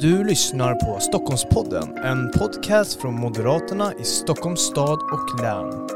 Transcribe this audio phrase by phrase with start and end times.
[0.00, 5.86] Du lyssnar på Stockholmspodden, en podcast från Moderaterna i Stockholms stad och län.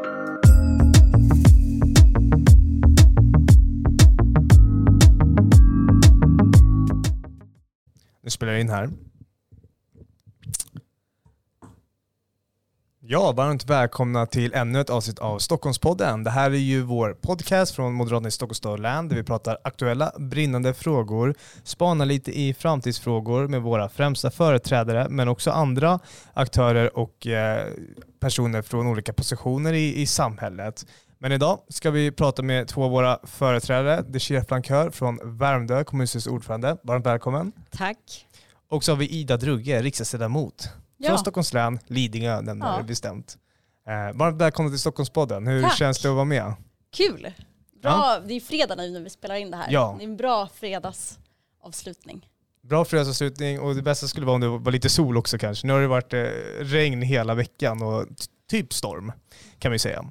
[8.22, 8.90] Nu spelar jag in här.
[13.06, 16.24] Ja, varmt välkomna till ännu ett avsnitt av Stockholmspodden.
[16.24, 19.23] Det här är ju vår podcast från Moderaterna i Stockholms stad och län där vi
[19.23, 25.98] pratar aktuella brinnande frågor, spanar lite i framtidsfrågor med våra främsta företrädare men också andra
[26.32, 27.66] aktörer och eh,
[28.20, 30.86] personer från olika positioner i, i samhället.
[31.18, 34.02] Men idag ska vi prata med två av våra företrädare.
[34.02, 36.76] Deshira Flankör från Värmdö, kommunstyrelsens ordförande.
[36.82, 37.52] Varmt välkommen.
[37.70, 38.26] Tack.
[38.68, 41.08] Och så har vi Ida Drugge, riksdagsledamot Ja.
[41.08, 42.82] från Stockholms län, Lidingö närmare Ja.
[42.82, 43.38] bestämt.
[43.86, 45.46] Eh, varmt välkommen till Stockholmspodden.
[45.46, 45.76] Hur Tack.
[45.78, 46.54] känns det att vara med?
[46.96, 47.32] Kul!
[47.82, 49.66] Bra, det är fredag nu när vi spelar in det här.
[49.70, 49.94] Ja.
[49.98, 52.28] Det är en bra fredagsavslutning.
[52.62, 55.66] Bra fredagsavslutning och det bästa skulle vara om det var lite sol också kanske.
[55.66, 56.20] Nu har det varit eh,
[56.60, 58.06] regn hela veckan och
[58.51, 59.12] typ storm
[59.58, 60.04] kan vi säga.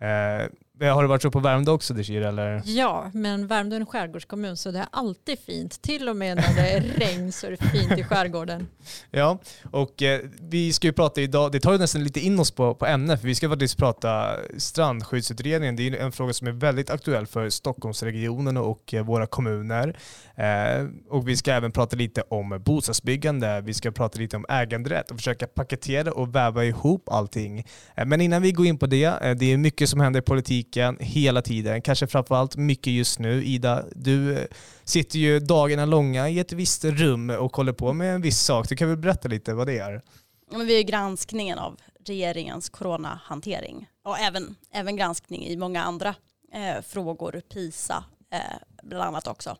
[0.00, 0.46] Eh,
[0.80, 2.62] har det varit så på Värmdö också Deshira eller?
[2.64, 5.82] Ja, men Värmdö är en skärgårdskommun så det är alltid fint.
[5.82, 8.68] Till och med när det är regn så är det fint i skärgården.
[9.10, 9.38] Ja,
[9.70, 12.74] och eh, vi ska ju prata idag, det tar ju nästan lite in oss på,
[12.74, 15.76] på ämnet, för vi ska faktiskt prata strandskyddsutredningen.
[15.76, 19.98] Det är en fråga som är väldigt aktuell för Stockholmsregionen och eh, våra kommuner.
[20.34, 25.10] Eh, och vi ska även prata lite om bostadsbyggande, vi ska prata lite om äganderätt
[25.10, 27.64] och försöka paketera och väva ihop allting.
[27.96, 30.22] Eh, men innan vi går in på det, eh, det är mycket som händer i
[30.68, 33.44] politiken hela tiden, kanske framförallt mycket just nu.
[33.44, 34.46] Ida, du eh,
[34.84, 38.68] sitter ju dagarna långa i ett visst rum och håller på med en viss sak.
[38.68, 40.02] Du kan väl berätta lite vad det är?
[40.50, 46.14] Ja, men vi är granskningen av regeringens coronahantering och även, även granskning i många andra
[46.52, 49.56] eh, frågor, PISA eh, bland annat också.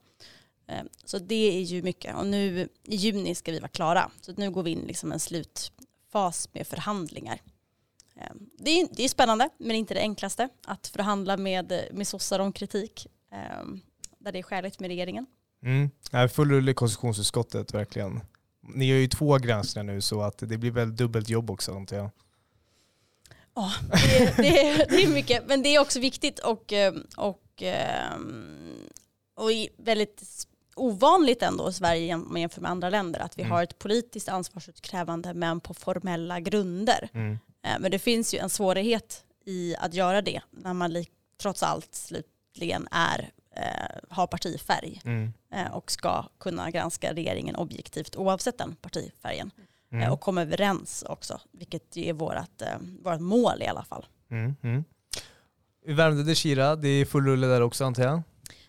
[0.69, 4.11] Eh, så det är ju mycket och nu i juni ska vi vara klara.
[4.21, 7.41] Så nu går vi in i liksom en slutfas med förhandlingar.
[8.21, 8.27] Eh,
[8.59, 12.53] det, är, det är spännande men inte det enklaste att förhandla med, med sossar om
[12.53, 13.67] kritik eh,
[14.19, 15.27] där det är skäligt med regeringen.
[15.63, 15.91] Mm.
[16.29, 18.21] Full rulle i konstitutionsutskottet, verkligen.
[18.61, 21.97] Ni gör ju två granskningar nu så att det blir väl dubbelt jobb också antar
[21.97, 22.11] jag.
[23.55, 25.45] Ja, det, det, det är mycket.
[25.49, 28.89] Men det är också viktigt och, eh, och, ehm,
[29.35, 33.53] och i- väldigt ovanligt ändå i Sverige jäm- jämfört med andra länder att vi Mm.
[33.53, 37.09] har ett politiskt ansvarsutkrävande men på formella grunder.
[37.13, 37.39] Mm.
[37.69, 41.05] Eh, Men det finns ju en svårighet i att göra det när man
[41.43, 45.33] trots allt slutligen är, eh, har partifärg Mm.
[45.55, 49.51] eh, och ska kunna granska regeringen objektivt oavsett den partifärgen.
[49.93, 50.13] Mm.
[50.13, 52.63] Och komma överens också, vilket ju är vårt,
[53.03, 54.07] vårt mål i alla fall.
[54.31, 54.57] Mm.
[54.63, 54.85] Mm.
[55.87, 58.23] I Värmdö Deshira, det är full rulle där också antar jag?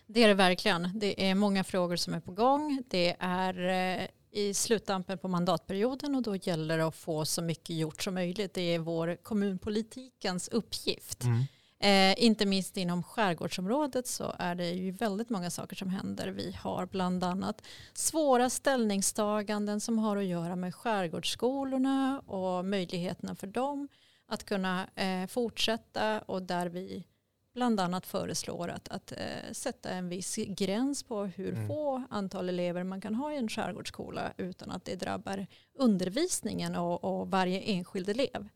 [0.06, 0.90] Det är det verkligen.
[0.94, 2.82] Det är många frågor som är på gång.
[2.88, 8.02] Det är i sluttampen på mandatperioden och då gäller det att få så mycket gjort
[8.02, 8.54] som möjligt.
[8.54, 11.24] Det är vår kommunpolitikens uppgift.
[11.24, 11.44] Mm.
[11.82, 16.28] Eh, inte minst inom skärgårdsområdet så är det ju väldigt många saker som händer.
[16.28, 17.62] Vi har bland annat
[17.94, 23.88] svåra ställningstaganden som har att göra med skärgårdsskolorna och möjligheterna för dem
[24.28, 27.04] att kunna eh, fortsätta och där vi
[27.52, 31.68] bland annat föreslår att, att eh, sätta en viss gräns på hur Mm.
[31.68, 37.04] få antal elever man kan ha i en skärgårdsskola utan att det drabbar undervisningen och,
[37.04, 38.48] och varje enskild elev.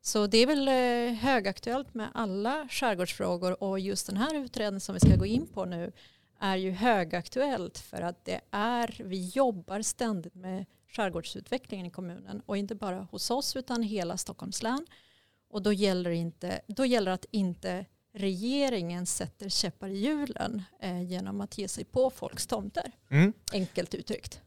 [0.00, 4.94] Så det är väl eh, högaktuellt med alla skärgårdsfrågor och just den här utredningen som
[4.94, 5.92] vi ska gå in på nu
[6.40, 12.56] är ju högaktuellt för att det är, vi jobbar ständigt med skärgårdsutvecklingen i kommunen och
[12.56, 14.86] inte bara hos oss utan hela Stockholms län.
[15.48, 21.02] Och då gäller, inte, då gäller det att inte regeringen sätter käppar i hjulen eh,
[21.02, 23.32] genom att ge sig på folks tomter, Mm.
[23.52, 24.40] enkelt uttryckt.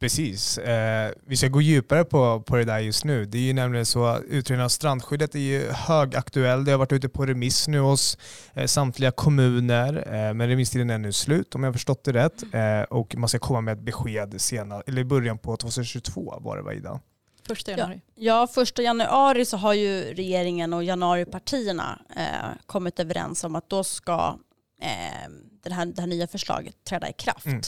[0.00, 0.58] Precis.
[0.58, 3.24] Eh, vi ska gå djupare på, på det där just nu.
[3.24, 6.64] Det är ju nämligen så att utredningen av strandskyddet är ju högaktuell.
[6.64, 8.18] Det har varit ute på remiss nu hos
[8.54, 9.96] eh, samtliga kommuner.
[10.06, 12.42] Eh, men remisstiden är nu slut om jag har förstått det rätt.
[12.54, 16.56] Eh, och man ska komma med ett besked senare, eller i början på 2022 var
[16.56, 17.00] det va Ida?
[17.46, 18.00] Första januari.
[18.14, 23.84] Ja, första januari så har ju regeringen och januaripartierna eh, kommit överens om att då
[23.84, 24.38] ska
[24.82, 25.30] eh,
[25.62, 27.46] det, här, det här nya förslaget träda i kraft.
[27.46, 27.60] Mm.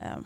[0.00, 0.18] Eh,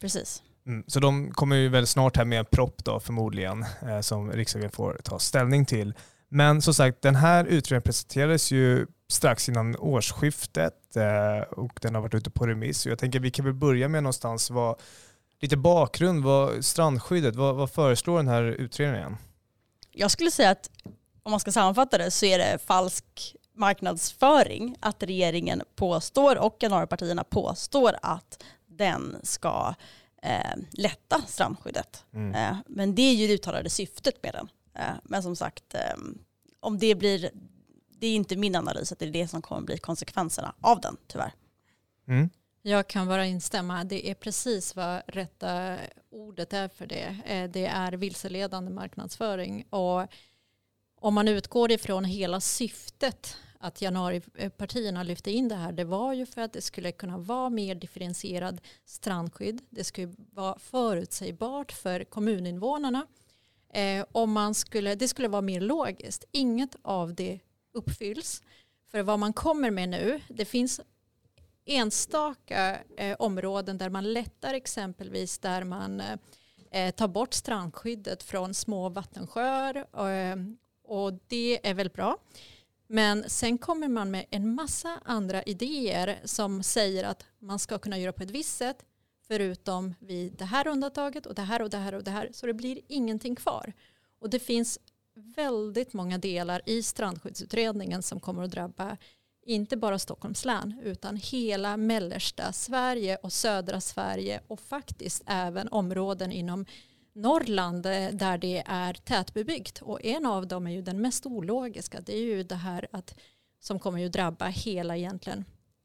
[0.00, 0.42] precis.
[0.66, 4.32] Mm, så de kommer ju väldigt snart här med en propp då förmodligen eh, som
[4.32, 5.94] riksdagen får ta ställning till.
[6.28, 12.02] Men som sagt, den här utredningen presenterades ju strax innan årsskiftet eh, och den har
[12.02, 12.86] varit ute på remiss.
[12.86, 14.80] Jag tänker vi kan väl börja med någonstans vad,
[15.44, 19.16] lite bakgrund, vad, strandskyddet, vad, vad föreslår den här utredningen?
[19.90, 20.70] Jag skulle säga att
[21.22, 27.24] om man ska sammanfatta det så är det falsk marknadsföring att regeringen påstår och januaripartierna
[27.24, 29.74] påstår att den ska
[30.22, 32.04] eh, lätta strandskyddet.
[32.14, 32.34] Mm.
[32.34, 34.48] Eh, men det är ju det uttalade syftet med den.
[34.74, 35.80] Eh, men som sagt, eh,
[36.60, 37.30] om det blir,
[37.98, 40.96] det är inte min analys att det är det som kommer bli konsekvenserna av den
[41.06, 41.32] tyvärr.
[42.08, 42.30] Mm.
[42.66, 43.84] Jag kan bara instämma.
[43.84, 45.76] Det är precis vad rätta
[46.10, 47.16] ordet är för det.
[47.24, 49.66] Eh, det är vilseledande marknadsföring.
[49.70, 50.06] Och
[51.00, 56.26] om man utgår ifrån hela syftet att januaripartierna lyfte in det här, det var ju
[56.26, 59.60] för att det skulle kunna vara mer differentierad strandskydd.
[59.70, 63.06] Det skulle vara förutsägbart för kommuninvånarna.
[63.72, 66.24] Eh, om man skulle, det skulle vara mer logiskt.
[66.32, 67.40] Inget av det
[67.72, 68.42] uppfylls.
[68.90, 70.80] För vad man kommer med nu, det finns
[71.64, 76.18] enstaka eh, områden där man lättar exempelvis där man eh,
[76.70, 80.36] eh, tar bort strandskyddet från små vattensjöar eh,
[80.84, 82.18] och det är väl bra.
[82.86, 87.98] Men sen kommer man med en massa andra idéer som säger att man ska kunna
[87.98, 88.84] göra på ett visst sätt
[89.28, 92.46] förutom vid det här undantaget och det här och det här och det här så
[92.46, 93.72] det blir ingenting kvar.
[94.18, 94.78] Och det finns
[95.14, 98.96] väldigt många delar i strandskyddsutredningen som kommer att drabba
[99.46, 106.32] inte bara Stockholms län utan hela mellersta Sverige och södra Sverige och faktiskt även områden
[106.32, 106.66] inom
[107.12, 109.82] Norrland eh, där det är tätbebyggt.
[109.82, 112.00] Och en av dem är ju den mest ologiska.
[112.00, 113.14] Det är ju det här att
[113.60, 115.44] som kommer ju drabba hela egentligen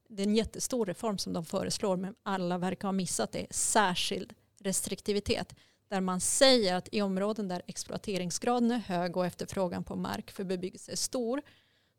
[0.09, 3.47] det är en jättestor reform som de föreslår men alla verkar ha missat det.
[3.49, 5.55] Särskild restriktivitet
[5.89, 10.43] där man säger att i områden där exploateringsgraden är hög och efterfrågan på mark för
[10.43, 11.41] bebyggelse är stor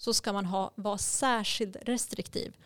[0.01, 2.57] så ska man ha, vara särskilt restriktiv.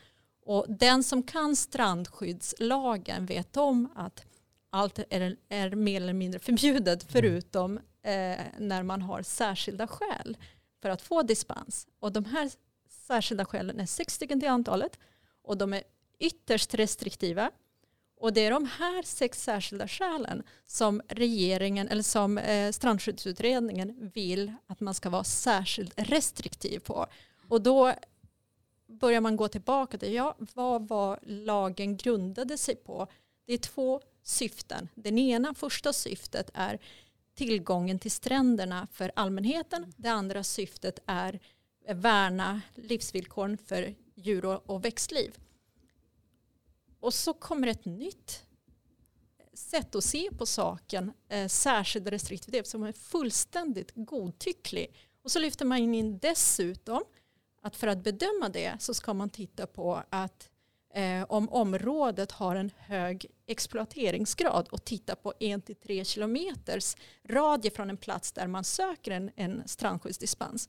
[0.42, 4.24] Och den som kan strandskyddslagen vet om att
[4.70, 10.36] allt är, är mer eller mindre förbjudet förutom eh, när man har särskilda skäl
[10.82, 11.86] för att få dispens.
[12.00, 12.50] Och de här
[12.88, 14.98] särskilda skälen är sex stycken till antalet
[15.42, 15.82] och de är
[16.18, 17.50] ytterst restriktiva.
[18.24, 24.52] Och det är de här sex särskilda skälen som regeringen eller som eh, strandskyddsutredningen vill
[24.66, 27.06] att man ska vara särskilt restriktiv på.
[27.48, 27.92] Och då
[28.86, 33.06] börjar man gå tillbaka till ja, vad var lagen grundade sig på.
[33.46, 34.88] Det är två syften.
[34.94, 36.78] Den ena första syftet är
[37.34, 39.92] tillgången till stränderna för allmänheten.
[39.96, 41.40] Det andra syftet är
[41.88, 45.38] värna livsvillkoren för djur och, och växtliv.
[47.04, 48.44] Och så kommer ett nytt
[49.52, 54.94] sätt att se på saken, eh, särskild restriktivitet som är fullständigt godtycklig.
[55.22, 57.04] Och så lyfter man in dessutom
[57.62, 60.50] att för att bedöma det så ska man titta på att
[60.94, 66.96] eh, om området har en hög exploateringsgrad och titta på 1-3 kilometers
[67.28, 70.68] radie från en plats där man söker en, en strandskyddsdispens.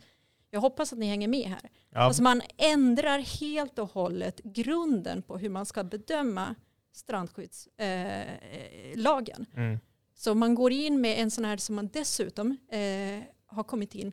[0.56, 1.70] Jag hoppas att ni hänger med här.
[1.90, 2.00] Ja.
[2.00, 6.56] Alltså man ändrar helt och hållet grunden på hur man ska bedöma
[6.94, 9.46] strandskyddslagen.
[9.56, 9.80] Eh, Mm.
[10.16, 14.12] så man går in med en sån här som man dessutom eh, har kommit in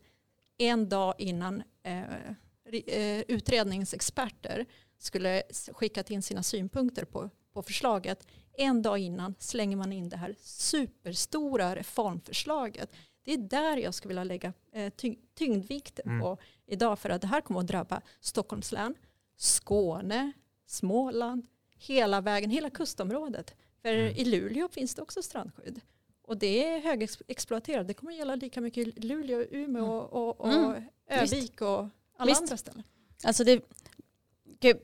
[0.58, 2.02] en dag innan eh,
[2.72, 4.66] eh, utredningsexperter
[4.98, 5.42] skulle
[5.72, 8.26] skickat in sina synpunkter på, på förslaget.
[8.58, 12.90] En dag innan slänger man in det här superstora reformförslaget.
[13.24, 16.20] Det är där jag skulle vilja lägga eh, tyng- tyngdvikten Mm.
[16.20, 18.94] på idag för att det här kommer att drabba Stockholms län,
[19.36, 20.32] Skåne,
[20.66, 21.46] Småland,
[21.78, 23.54] hela vägen, hela kustområdet.
[23.82, 24.16] För Mm.
[24.16, 25.80] i Luleå finns det också strandskydd.
[26.22, 27.88] Och det är högexploaterat.
[27.88, 30.82] Det kommer gälla lika mycket i Luleå, Umeå och, och Mm.
[31.10, 31.78] Övik och
[32.16, 32.40] alla Visst.
[32.42, 32.82] andra ställen.
[33.24, 33.64] Alltså det,
[34.60, 34.76] Gud,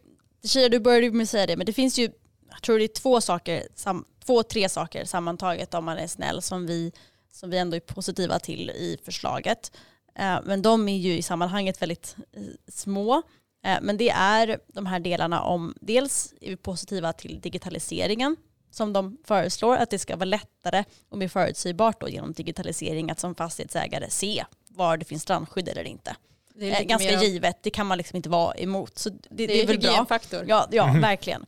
[0.43, 2.11] Shia, du började med att säga det, men det finns ju,
[2.51, 6.43] jag tror det är två saker, sam, två, tre saker sammantaget om man är snäll
[6.43, 6.93] som vi,
[7.39, 9.73] som vi ändå är positiva till i förslaget.
[10.15, 13.23] Eh, men de är ju i sammanhanget väldigt eh, små.
[13.65, 18.37] Eh, men det är de här delarna om, dels är vi positiva till digitaliseringen
[18.71, 23.21] som de föreslår, att det ska vara lättare och mer förutsägbart då genom digitalisering att
[23.21, 26.17] som fastighetsägare se var det finns strandskydd eller inte.
[26.55, 28.99] Det är ganska mer- givet, det kan man liksom inte vara emot.
[28.99, 29.91] Så det, det, Det är, är väl bra.
[29.91, 30.45] hygienfaktor.
[30.49, 31.01] Ja, ja Mhm.
[31.01, 31.47] verkligen.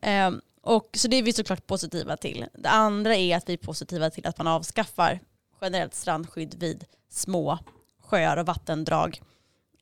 [0.00, 2.44] Ehm, och, så det är vi såklart positiva till.
[2.54, 5.20] Det andra är att vi är positiva till att man avskaffar
[5.60, 7.58] generellt strandskydd vid små
[8.00, 9.20] sjöar och vattendrag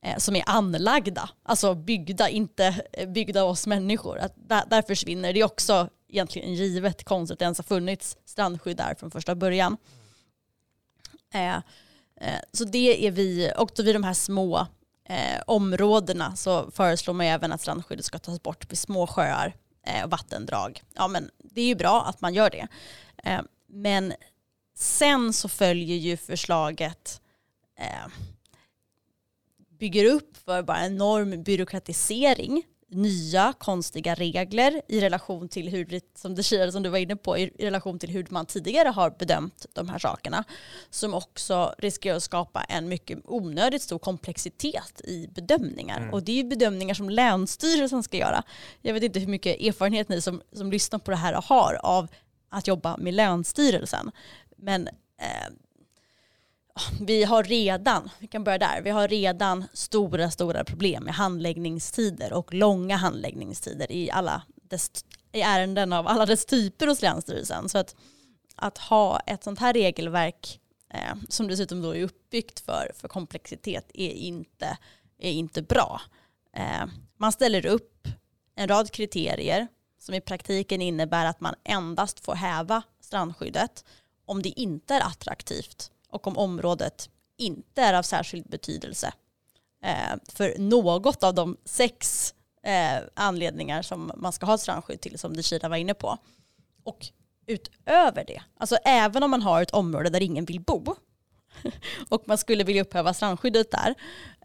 [0.02, 4.18] eh, som är anlagda, alltså byggda, inte eh, byggda av oss människor.
[4.18, 8.16] Att där, där försvinner det är också egentligen givet konstigt att det ens har funnits
[8.24, 9.76] strandskydd där från första början.
[11.34, 11.56] Eh,
[12.20, 14.66] eh, så det är vi, också vid de här små
[15.08, 19.54] eh, områdena så föreslår man även att strandskyddet ska tas bort vid små sjöar
[19.86, 20.82] eh, och vattendrag.
[20.94, 22.66] Ja men det är ju bra att man gör det.
[23.24, 24.12] Eh, men
[24.78, 27.20] sen så följer ju förslaget
[27.78, 28.12] eh,
[29.78, 36.34] bygger upp för bara en enorm byråkratisering nya konstiga regler i relation till hur, som
[36.34, 39.88] det som du var inne på, i relation till hur man tidigare har bedömt de
[39.88, 40.44] här sakerna.
[40.90, 46.00] Som också riskerar att skapa en mycket onödigt stor komplexitet i bedömningar.
[46.00, 46.12] Mm.
[46.12, 48.42] Och det är ju bedömningar som Länsstyrelsen ska göra.
[48.82, 52.08] Jag vet inte hur mycket erfarenhet ni som, som lyssnar på det här har av
[52.48, 54.10] att jobba med Länsstyrelsen.
[54.56, 55.52] Men eh,
[57.00, 62.32] vi har redan, vi kan börja där, vi har redan stora, stora problem med handläggningstider
[62.32, 64.90] och långa handläggningstider i alla dess,
[65.32, 67.68] i ärenden av alla dess typer hos Länsstyrelsen.
[67.68, 67.96] Så att,
[68.56, 70.60] att ha ett sånt här regelverk
[70.94, 74.78] eh, som dessutom då är uppbyggt för, för komplexitet är inte,
[75.18, 76.00] är inte bra.
[76.56, 76.86] Eh,
[77.16, 78.08] man ställer upp
[78.54, 83.84] en rad kriterier som i praktiken innebär att man endast får häva strandskyddet
[84.26, 89.12] om det inte är attraktivt och om området inte är av särskild betydelse
[89.82, 95.36] eh, för något av de sex eh, anledningar som man ska ha strandskydd till som
[95.36, 96.18] Deshira var inne på.
[96.84, 97.06] Och
[97.46, 100.94] utöver det, alltså även om man har ett område där ingen vill bo
[102.08, 103.94] och man skulle vilja upphäva strandskyddet där,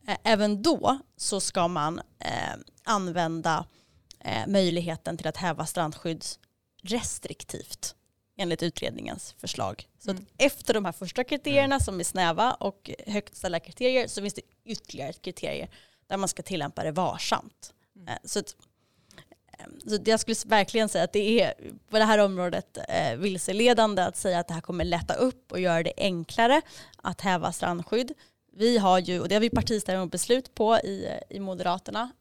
[0.08, 3.66] eh, även då så ska man eh, använda
[4.20, 6.26] eh, möjligheten till att häva strandskydd
[6.84, 7.96] restriktivt
[8.42, 9.88] enligt utredningens förslag.
[10.00, 10.26] Så mm.
[10.38, 14.42] efter de här första kriterierna som är snäva och högt ställda kriterier så finns det
[14.66, 15.70] ytterligare kriterier
[16.08, 17.74] där man ska tillämpa det varsamt.
[17.96, 18.08] Mm.
[18.08, 18.56] Eh, så, att,
[19.60, 21.54] eh, så jag skulle verkligen säga att det är
[21.90, 25.60] på det här området eh, vilseledande att säga att det här kommer lätta upp och
[25.60, 26.62] göra det enklare
[26.96, 28.14] att häva strandskydd.
[28.54, 32.12] Vi har ju, och det har vi partistämmobeslut på i, i Moderaterna,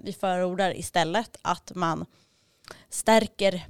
[0.00, 2.06] vi förordar istället att man
[2.88, 3.66] stärker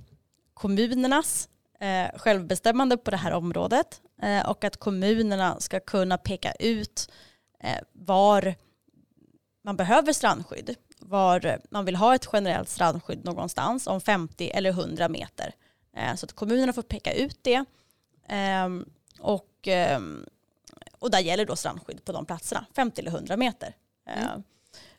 [0.55, 1.49] kommunernas
[1.85, 7.11] eh, självbestämmande på det här området eh, och att kommunerna ska kunna peka ut
[7.61, 8.55] eh, var
[9.65, 15.09] man behöver strandskydd, var man vill ha ett generellt strandskydd någonstans om 50 eller 100
[15.09, 15.55] meter.
[16.17, 17.65] Så att kommunerna får peka ut det
[18.29, 18.85] ehm,
[19.19, 20.27] och, ehm,
[20.99, 23.75] och där gäller då strandskydd på de platserna, 50 eller 100 meter.
[24.07, 24.43] Mm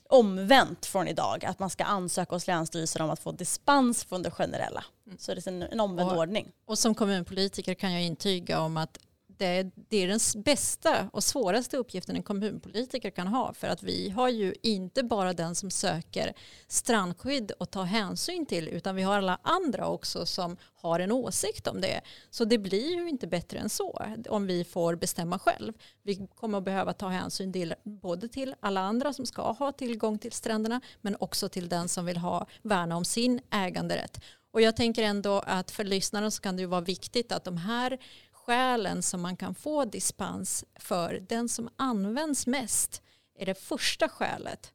[0.09, 4.31] omvänt från idag, att man ska ansöka hos Länsstyrelsen om att få dispens från det
[4.31, 4.83] generella.
[5.05, 5.17] Mm.
[5.17, 6.51] Så det är en, en omvänd och, ordning.
[6.65, 8.97] Och som kommunpolitiker kan jag intyga om att
[9.37, 14.09] det, det, är den bästa och svåraste uppgiften en kommunpolitiker kan ha för att vi
[14.09, 16.33] har ju inte bara den som söker
[16.67, 21.67] strandskydd och tar hänsyn till utan vi har alla andra också som har en åsikt
[21.67, 22.01] om det.
[22.29, 25.73] Så det blir ju inte bättre än så om vi får bestämma själv.
[26.03, 30.17] Vi kommer att behöva ta hänsyn till både till alla andra som ska ha tillgång
[30.17, 34.19] till stränderna men också till den som vill ha värna om sin äganderätt.
[34.55, 37.57] Och jag tänker ändå att för lyssnarna så kan det ju vara viktigt att de
[37.57, 37.97] här
[38.45, 43.01] skälen som man kan få dispens för, den som används mest
[43.35, 44.73] är det första skälet.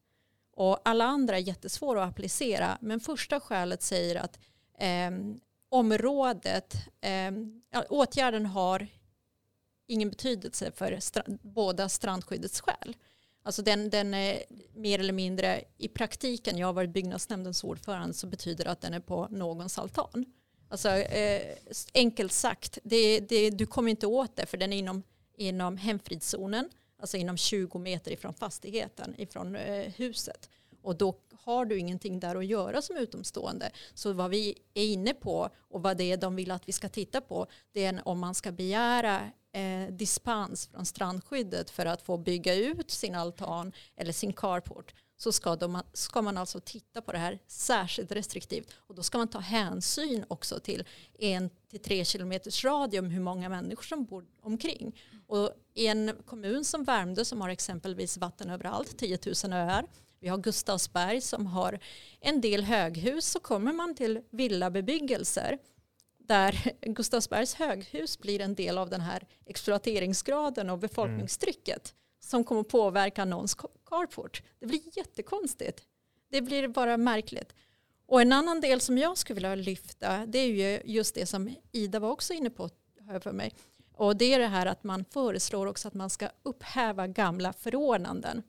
[0.57, 4.39] Och alla andra är jättesvåra att applicera, men första skälet säger att
[4.79, 5.11] eh,
[5.69, 7.33] området, eh,
[7.89, 8.87] åtgärden har
[9.87, 12.97] ingen betydelse för stra båda strandskyddets skäl.
[13.43, 14.43] Alltså den, den är
[14.75, 18.95] mer eller mindre, i praktiken, jag har varit byggnadsnämndens ordförande, så betyder det att den
[18.95, 20.25] är på någons altan.
[20.71, 21.57] Alltså, eh,
[21.95, 25.03] enkelt sagt, det, det, du kommer inte åt det för den är inom,
[25.37, 26.69] inom hemfridszonen,
[27.01, 30.49] alltså inom 20 meter ifrån fastigheten, ifrån eh, huset.
[30.83, 33.71] Och då har du ingenting där att göra som utomstående.
[33.95, 36.89] Så vad vi är inne på och vad det är de vill att vi ska
[36.89, 39.21] titta på det är om man ska begära
[39.53, 45.33] eh, dispens från strandskyddet för att få bygga ut sin altan eller sin carport så
[45.33, 48.75] ska, de, ska man alltså titta på det här särskilt restriktivt.
[48.77, 50.85] Och då ska man ta hänsyn också till
[51.19, 55.01] en till tre kilometers radie om hur många människor som bor omkring.
[55.27, 59.87] Och i en kommun som Värmdö som har exempelvis vatten överallt, 10 000 öar,
[60.21, 61.79] vi har Gustavsberg som har
[62.21, 65.59] en del höghus så kommer man till villabebyggelser
[66.19, 73.25] där Gustavsbergs höghus blir en del av den här exploateringsgraden och befolkningstrycket som kommer påverka
[73.25, 73.57] någons
[73.91, 74.43] carport.
[74.59, 75.87] Det blir jättekonstigt.
[76.31, 77.55] Det blir bara märkligt.
[78.07, 81.55] Och en annan del som jag skulle vilja lyfta det är ju just det som
[81.73, 82.71] Ida var också inne på
[83.21, 83.53] för mig.
[83.93, 88.43] Och det är det här att man föreslår också att man ska upphäva gamla förordnanden.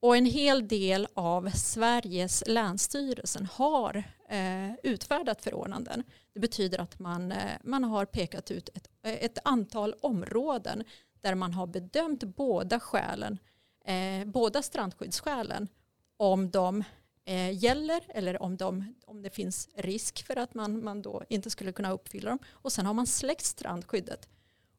[0.00, 6.02] Och en hel del av Sveriges länsstyrelsen har eh, utfärdat förordnanden.
[6.34, 10.84] Det betyder att man, eh, man har pekat ut ett, ett antal områden
[11.20, 13.38] där man har bedömt båda skälen,
[13.84, 15.68] eh, båda strandskyddsskälen,
[16.16, 16.84] om de
[17.24, 21.50] eh, gäller eller om, de, om det finns risk för att man, man då inte
[21.50, 22.38] skulle kunna uppfylla dem.
[22.50, 24.28] Och sen har man släckt strandskyddet.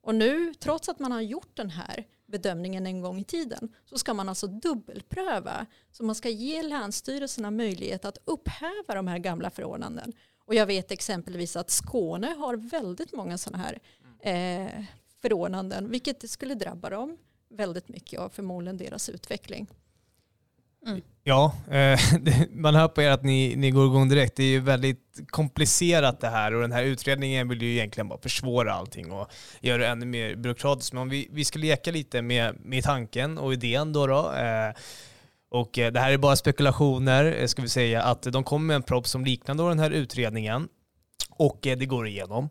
[0.02, 3.98] Och nu, trots att man har gjort den här bedömningen en gång i tiden, så
[3.98, 5.66] ska man alltså dubbelpröva.
[5.92, 10.14] Så man ska ge länsstyrelserna möjlighet att upphäva de här gamla förordnanden.
[10.46, 13.80] Och jag vet exempelvis att Skåne har väldigt många sådana här
[14.20, 14.84] eh,
[15.22, 17.18] förordnanden, vilket skulle drabba dem
[17.54, 19.68] väldigt mycket och förmodligen deras utveckling.
[20.88, 21.02] Mm.
[21.24, 22.00] Ja, eh,
[22.52, 24.36] man hör på er att ni, ni går igång direkt.
[24.36, 28.20] Det är ju väldigt komplicerat det här och den här utredningen vill ju egentligen bara
[28.20, 29.32] försvåra allting och
[29.62, 30.94] göra det ännu mer byråkratiskt.
[30.94, 34.08] Men om vi, vi ska leka lite med, med tanken och idén då.
[34.08, 34.74] då eh,
[35.50, 38.84] och eh, det här är bara spekulationer, ska vi säga, att de kommer med en
[38.84, 40.68] propp som liknar den här utredningen
[41.30, 42.50] och det går igenom.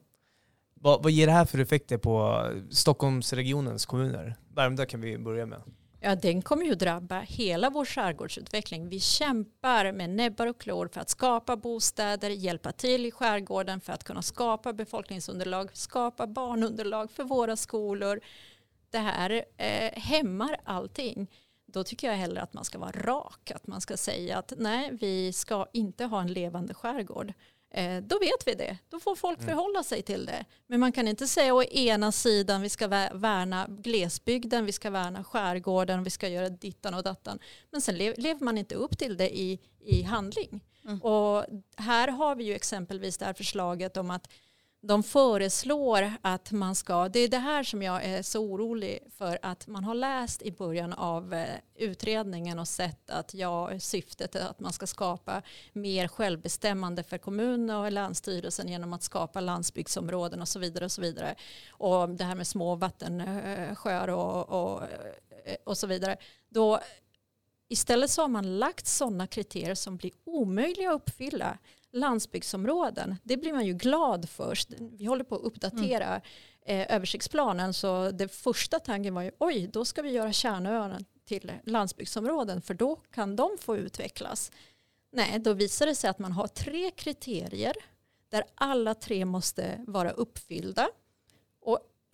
[0.82, 4.34] Vad, vad ger det här för effekter på Stockholmsregionens kommuner?
[4.54, 5.62] Värmdö kan vi börja med.
[6.00, 8.88] Ja, den kommer ju drabba hela vår skärgårdsutveckling.
[8.88, 13.92] Vi kämpar med näbbar och klor för att skapa bostäder, hjälpa till i skärgården för
[13.92, 18.20] att kunna skapa befolkningsunderlag, skapa barnunderlag för våra skolor.
[18.90, 21.30] Det här eh, hämmar allting.
[21.66, 24.90] Då tycker jag hellre att man ska vara rak, att man ska säga att nej,
[25.00, 27.32] vi ska inte ha en levande skärgård.
[27.74, 28.78] Eh, då vet vi det.
[28.88, 29.48] Då får folk mm.
[29.48, 30.44] förhålla sig till det.
[30.66, 35.24] Men man kan inte säga å ena sidan vi ska värna glesbygden, vi ska värna
[35.24, 37.38] skärgården, vi ska göra dittan och dattan.
[37.70, 40.60] Men sen lever man inte upp till det i, i handling.
[40.84, 41.02] Mm.
[41.02, 41.44] Och
[41.76, 44.28] här har vi ju exempelvis det här förslaget om att
[44.84, 49.38] de föreslår att man ska, det är det här som jag är så orolig för
[49.42, 54.46] att man har läst i början av eh, utredningen och sett att ja, syftet är
[54.46, 60.48] att man ska skapa mer självbestämmande för kommuner och länsstyrelsen genom att skapa landsbygdsområden och
[60.48, 60.84] så vidare.
[60.84, 61.34] Och så vidare.
[61.70, 66.16] Och det här med små vattensjöar eh, och, och, eh, och så vidare.
[66.48, 66.80] Då
[67.68, 71.58] Istället så har man lagt sådana kriterier som blir omöjliga att uppfylla
[71.92, 74.68] landsbygdsområden, det blir man ju glad först.
[74.78, 76.22] Vi håller på att uppdatera mm.
[76.88, 81.52] eh, översiktsplanen så det första tanken var ju oj, då ska vi göra kärnöarna till
[81.64, 84.52] landsbygdsområden för då kan de få utvecklas.
[85.12, 87.74] Nej, då visar det sig att man har tre kriterier
[88.28, 90.88] där alla tre måste vara uppfyllda.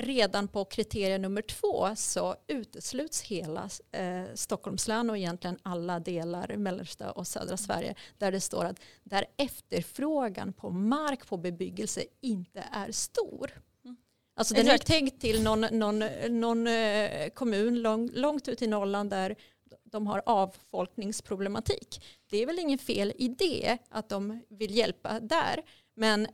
[0.00, 6.56] Redan på kriterie nummer två så utesluts hela eh, Stockholms län och egentligen alla delar
[6.56, 7.58] mellersta och södra mm.
[7.58, 13.50] Sverige där det står att där efterfrågan på mark på bebyggelse inte är stor.
[13.84, 13.96] Mm.
[14.36, 19.10] Alltså den är tänkt till någon, någon, någon eh, kommun lång, långt ut i Norrland
[19.10, 19.36] där
[19.84, 22.04] de har avfolkningsproblematik.
[22.30, 25.62] Det är väl ingen fel i det att de vill hjälpa där.
[25.94, 26.26] Men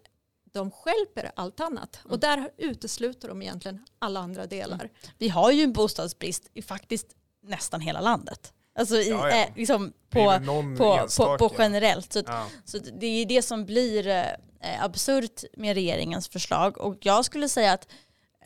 [0.55, 1.99] de skälper allt annat.
[2.05, 2.13] Mm.
[2.13, 4.81] Och där utesluter de egentligen alla andra delar.
[4.81, 4.91] Mm.
[5.19, 7.07] Vi har ju en bostadsbrist i faktiskt
[7.43, 8.53] nästan hela landet.
[8.79, 9.37] Alltså i, ja, ja.
[9.37, 10.41] Eh, liksom på,
[10.77, 12.13] på, på, på, generellt.
[12.13, 12.47] Så, ja.
[12.65, 16.79] så det är det som blir eh, absurt med regeringens förslag.
[16.79, 17.89] Och jag skulle säga att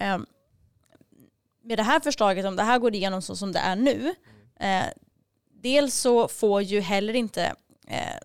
[0.01, 0.19] eh,
[1.65, 4.15] med det här förslaget, om det här går igenom så som det är nu,
[4.61, 4.87] eh,
[5.63, 7.55] dels så får ju heller inte,
[7.89, 8.19] eh,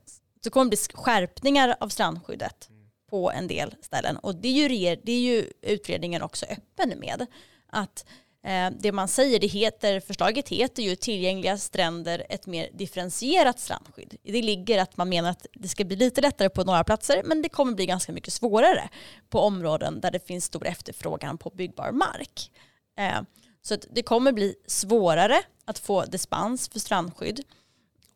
[0.43, 2.69] så kommer det bli skärpningar av strandskyddet
[3.13, 4.17] på en del ställen.
[4.17, 7.26] Och det är ju, det är ju utredningen också öppen med.
[7.69, 8.06] Att
[8.43, 14.15] eh, det man säger, det heter, förslaget heter ju tillgängliga stränder, ett mer differentierat strandskydd.
[14.23, 17.41] Det ligger att man menar att det ska bli lite lättare på några platser, men
[17.41, 18.89] det kommer bli ganska mycket svårare
[19.30, 22.52] på områden där det finns stor efterfrågan på byggbar mark.
[22.99, 23.21] Eh,
[23.62, 27.43] så det kommer bli svårare att få dispens för strandskydd.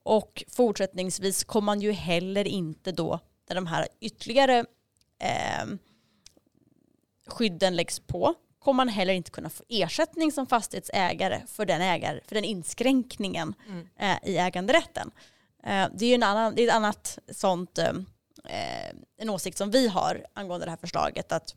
[0.04, 4.66] Och fortsättningsvis kommer man ju heller inte då, när de här ytterligare
[5.20, 5.66] eh,
[7.28, 8.36] skydden läggs på
[8.68, 13.54] kommer man heller inte kunna få ersättning som fastighetsägare för den, ägare, för den inskränkningen
[13.68, 13.88] mm.
[14.00, 15.12] eh, i äganderätten.
[15.64, 17.94] Eh, det är en annan, det är ett annat sånt, eh,
[19.18, 21.56] en åsikt som vi har angående det här förslaget att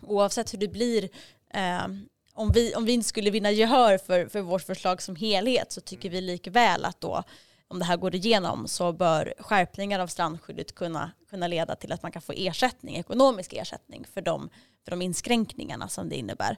[0.00, 1.08] oavsett hur det blir
[1.54, 1.86] eh,
[2.34, 5.80] om vi, om vi inte skulle vinna gehör för, för vårt förslag som helhet så
[5.80, 7.24] tycker vi likväl att då
[7.72, 12.02] om det här går igenom så bör skärpningar av strandskyddet kunna, kunna leda till att
[12.02, 14.48] man kan få ersättning, ekonomisk ersättning för de,
[14.84, 16.56] för de inskränkningarna som det innebär.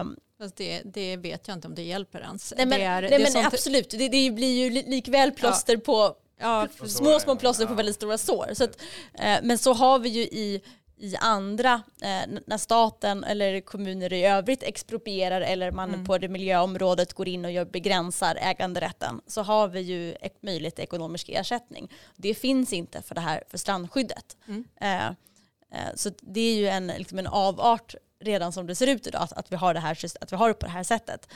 [0.00, 0.16] Um,
[0.56, 2.54] det, det, vet jag inte om det hjälper ens.
[2.56, 3.46] Nej men, är, nej, men sånt...
[3.46, 5.80] absolut, det, det, blir ju likväl plåster ja.
[5.80, 7.68] på ja, små, små plåster ja.
[7.68, 8.50] på väldigt stora sår.
[8.54, 8.80] Så att,
[9.14, 10.62] eh, men så har vi ju i
[10.98, 16.06] i andra, eh, när staten eller kommuner i övrigt exproprierar eller man mm.
[16.06, 20.84] på det miljöområdet går in och gör, begränsar äganderätten så har vi ju möjlighet till
[20.84, 21.92] ekonomisk ersättning.
[22.16, 24.36] Det finns inte för det här för strandskyddet.
[24.46, 24.64] Mm.
[24.80, 29.06] Eh, eh, så det är ju en, liksom en avart redan som det ser ut
[29.06, 31.28] idag att, vi, har det här, att vi har det på det här sättet.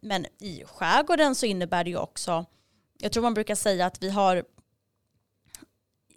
[0.00, 2.44] Men i skärgården så innebär det ju också,
[2.98, 4.44] jag tror man brukar säga att vi har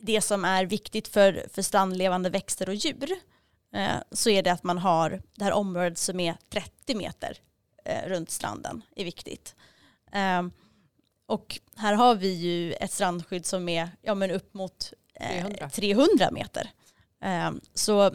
[0.08, 3.12] det som är viktigt för, för strandlevande växter och djur
[3.74, 7.38] eh, så är det att man har det här området som är 30 meter
[7.86, 9.56] eh, runt stranden är viktigt.
[10.12, 10.48] Eh,
[11.26, 15.70] och här har vi ju ett strandskydd som är ja, men upp mot 300.
[15.70, 16.72] 300 meter.
[17.74, 18.12] så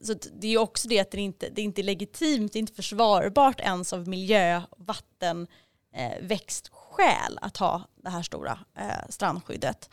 [0.00, 2.72] så det är också det att det inte det är inte legitimt, det är inte
[2.72, 5.46] försvarbart ens av miljö, vatten,
[5.94, 9.90] eh, växtskäl att ha det här stora eh, strandskyddet.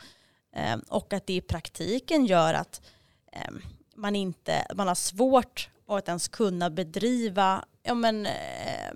[0.52, 2.82] Ehm, och att det i praktiken gör att
[3.32, 3.62] ehm,
[3.96, 8.94] man, inte, man har svårt att ens kunna bedriva, ja men, eh,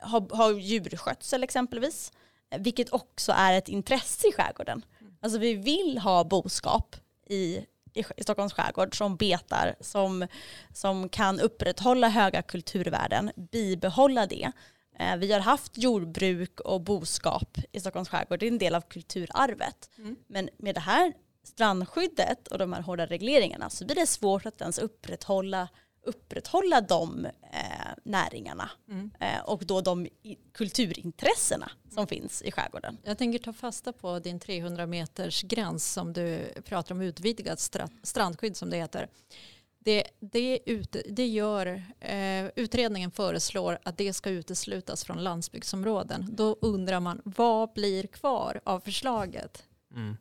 [0.00, 2.12] ha, ha djurskötsel exempelvis.
[2.58, 4.84] Vilket också är ett intresse i skärgården.
[5.20, 10.26] Alltså vi vill ha boskap i i, i Stockholms skärgård som betar, som,
[10.72, 14.52] som kan upprätthålla höga kulturvärden, bibehålla det.
[14.98, 18.80] Eh, vi har haft jordbruk och boskap i Stockholms skärgård, det är en del av
[18.80, 19.90] kulturarvet.
[19.98, 20.16] Mm.
[20.26, 24.60] Men med det här strandskyddet och de här hårda regleringarna så blir det svårt att
[24.60, 25.68] ens upprätthålla
[26.06, 29.10] upprätthålla de eh, näringarna mm.
[29.20, 30.08] eh, och då de
[30.52, 32.98] kulturintressena som finns i skärgården.
[33.04, 37.70] Jag tänker ta fasta på din 300 meters gräns som du pratar om utvidgat
[38.02, 39.08] strandskydd som det heter.
[39.84, 46.28] Det, det, ut, det gör, eh, utredningen föreslår att det ska uteslutas från landsbygdsområden.
[46.32, 49.64] Då undrar man vad blir kvar av förslaget?
[49.96, 50.16] Mm.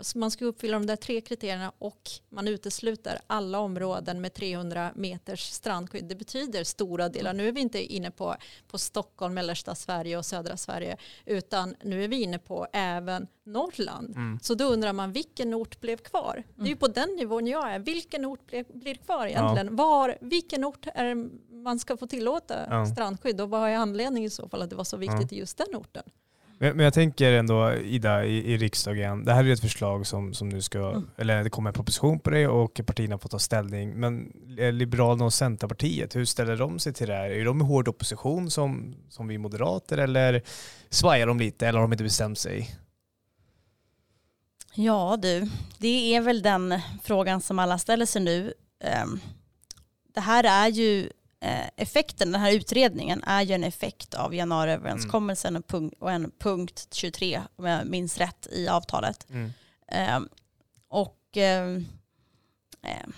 [0.00, 4.92] Så man ska uppfylla de där tre kriterierna och man utesluter alla områden med 300
[4.94, 6.04] meters strandskydd.
[6.04, 7.32] Det betyder stora delar.
[7.32, 8.36] Nu är vi inte inne på,
[8.68, 14.16] på Stockholm, mellersta Sverige och södra Sverige utan nu är vi inne på även Norrland.
[14.16, 14.38] Mm.
[14.42, 16.34] Så då undrar man vilken ort blev kvar?
[16.34, 16.44] Mm.
[16.56, 17.78] Det är ju på den nivån jag är.
[17.78, 19.66] Vilken ort blev, blir kvar egentligen?
[19.66, 19.72] Ja.
[19.72, 21.14] Var, vilken ort är
[21.62, 22.86] man ska få tillåta ja.
[22.86, 25.36] strandskydd och vad är anledningen i så fall att det var så viktigt ja.
[25.36, 26.02] i just den orten?
[26.62, 30.48] Men, jag tänker ändå Ida i, i riksdagen, det här är ett förslag som, som
[30.48, 31.10] nu ska, mm.
[31.16, 34.00] eller det kommer en proposition på det och partierna får ta ställning.
[34.00, 34.32] Men
[34.72, 37.30] Liberalerna och Centerpartiet, hur ställer de sig till det här?
[37.30, 40.42] Är de i hård opposition som, som vi moderater eller
[40.90, 42.76] svajar de lite eller har de inte bestämt sig?
[44.74, 48.52] Ja du, det är väl den frågan som alla ställer sig nu.
[48.84, 49.20] Ehm,
[50.14, 51.08] det här är ju Eh,
[51.76, 55.90] effekten, den här utredningen, är ju en effekt av januariöverenskommelsen mm.
[55.98, 59.26] och en punkt 23, om jag minns rätt, i avtalet.
[59.30, 59.52] Mm.
[59.88, 60.20] Eh,
[60.88, 61.76] och eh,
[62.82, 63.08] eh,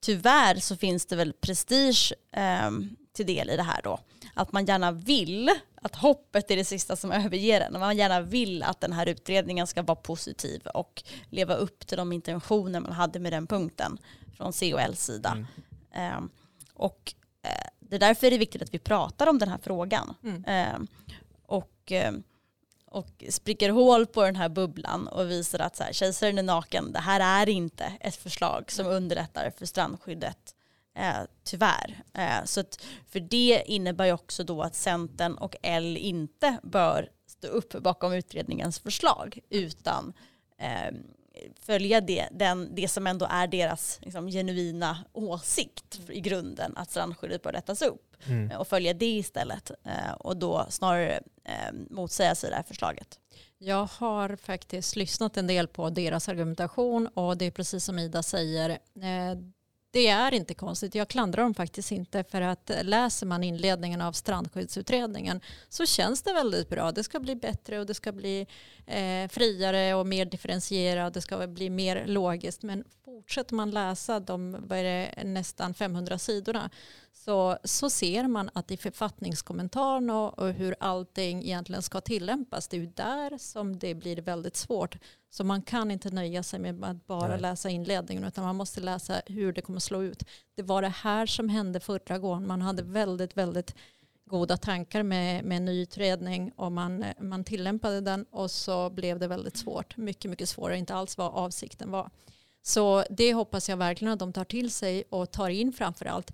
[0.00, 2.70] tyvärr så finns det väl prestige eh,
[3.12, 4.00] till del i det här då.
[4.34, 5.50] Att man gärna vill,
[5.82, 7.72] att hoppet är det sista som överger en.
[7.72, 12.12] Man gärna vill att den här utredningen ska vara positiv och leva upp till de
[12.12, 13.98] intentioner man hade med den punkten
[14.36, 15.30] från COLs sida.
[15.30, 15.46] Mm.
[15.92, 16.30] Ehm,
[16.74, 17.27] och Eh,
[17.80, 20.14] det är därför det är viktigt att vi pratar om den här frågan.
[20.22, 20.44] Mm.
[20.44, 20.80] Eh,
[21.46, 22.12] och, eh,
[22.84, 26.92] och spricker hål på den här bubblan och visar att så här, kejsaren är naken,
[26.92, 30.54] det här är inte ett förslag som underlättar för strandskyddet.
[30.98, 32.02] Eh, tyvärr.
[32.14, 37.08] Eh, så att, för det innebär ju också då att Centern och L inte bör
[37.26, 40.12] stå upp bakom utredningens förslag utan
[40.58, 40.94] eh,
[41.60, 47.42] följa det, den, det som ändå är deras liksom, genuina åsikt i grunden, att strandskyddet
[47.42, 48.58] bör lättas upp mm.
[48.58, 53.18] och följa det istället eh, och då snarare eh, motsäga sig det här förslaget.
[53.58, 58.22] Jag har faktiskt lyssnat en del på deras argumentation och det är precis som Ida
[58.22, 58.78] säger.
[59.90, 60.94] Det är inte konstigt.
[60.94, 66.32] Jag klandrar dem faktiskt inte för att läser man inledningen av strandskyddsutredningen så känns det
[66.32, 66.92] väldigt bra.
[66.92, 68.46] Det ska bli bättre och det ska bli
[68.86, 71.14] eh, friare och mer differentierat.
[71.14, 72.62] Det ska bli mer logiskt.
[72.62, 76.70] Men fortsätter man läsa de det, nästan 500 sidorna
[77.12, 82.76] så, så ser man att i författningskommentaren och, och hur allting egentligen ska tillämpas, det
[82.76, 84.96] är ju där som det blir väldigt svårt.
[85.30, 87.40] Så man kan inte nöja sig med att bara Nej.
[87.40, 90.22] läsa inledningen utan man måste läsa hur det kommer slå ut.
[90.54, 92.46] Det var det här som hände förra gången.
[92.46, 93.74] Man hade väldigt, väldigt
[94.24, 99.18] goda tankar med, med en ny utredning och man, man tillämpade den och så blev
[99.18, 99.96] det väldigt svårt.
[99.96, 102.10] Mycket, mycket svårare, inte alls vad avsikten var.
[102.62, 106.32] Så det hoppas jag verkligen att de tar till sig och tar in framför allt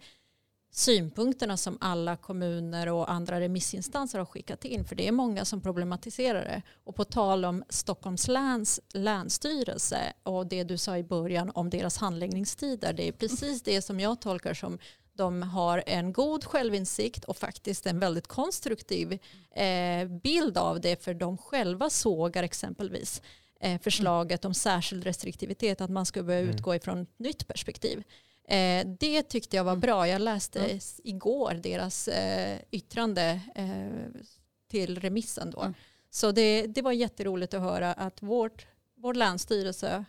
[0.77, 4.85] synpunkterna som alla kommuner och andra remissinstanser har skickat in.
[4.85, 6.63] För det är många som problematiserar det.
[6.85, 11.99] Och på tal om Stockholms läns länsstyrelse och det du sa i början om deras
[11.99, 12.93] handläggningstider.
[12.93, 14.79] Det är precis det som jag tolkar som
[15.17, 19.19] de har en god självinsikt och faktiskt en väldigt konstruktiv
[19.57, 23.23] eh, bild av det för de själva sågar exempelvis
[23.61, 26.55] eh, förslaget om särskild restriktivitet att man ska börja mm.
[26.55, 28.03] utgå ifrån ett nytt perspektiv.
[28.49, 30.09] Eh, det tyckte jag var bra.
[30.09, 30.79] Jag läste mm.
[31.05, 34.21] igår deras eh, yttrande eh,
[34.69, 35.61] till remissen då.
[35.61, 35.75] Mm.
[36.11, 40.05] Så det, det var jätteroligt att höra att vårt, vår länsstyrelse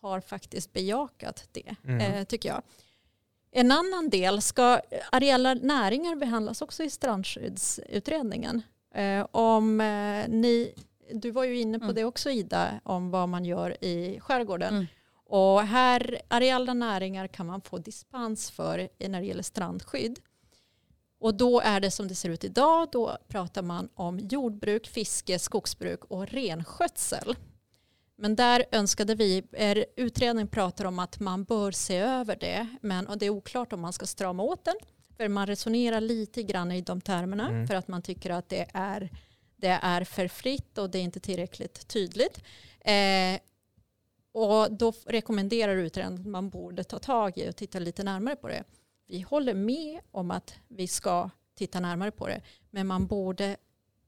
[0.00, 2.26] har faktiskt bejakat det, mm.
[2.26, 2.62] tycker jag.
[3.52, 4.80] En annan del, ska
[5.12, 8.62] areella näringar behandlas också i strandskyddsutredningen?
[8.94, 10.74] Eh, om eh, ni,
[11.12, 11.94] du var ju inne på mm.
[11.94, 14.86] det också Ida, om vad man gör i skärgården.
[15.32, 20.18] Och här, areella näringar kan man få dispens för när det gäller strandskydd.
[21.20, 25.38] Och då är det som det ser ut idag, då pratar man om jordbruk, fiske,
[25.38, 27.36] skogsbruk och renskötsel.
[28.16, 29.42] Men där önskade vi,
[29.96, 33.80] utredningen pratar om att man bör se över det, men och det är oklart om
[33.80, 34.76] man ska strama åt den.
[35.16, 37.66] För man resonerar lite grann i de termerna mm.
[37.66, 39.10] för att man tycker att det är,
[39.56, 42.38] det är för fritt och det är inte tillräckligt tydligt.
[42.80, 43.40] Eh,
[44.32, 48.48] och då rekommenderar utredningen att man borde ta tag i och titta lite närmare på
[48.48, 48.64] det.
[49.06, 52.40] Vi håller med om att vi ska titta närmare på det,
[52.70, 53.56] men man borde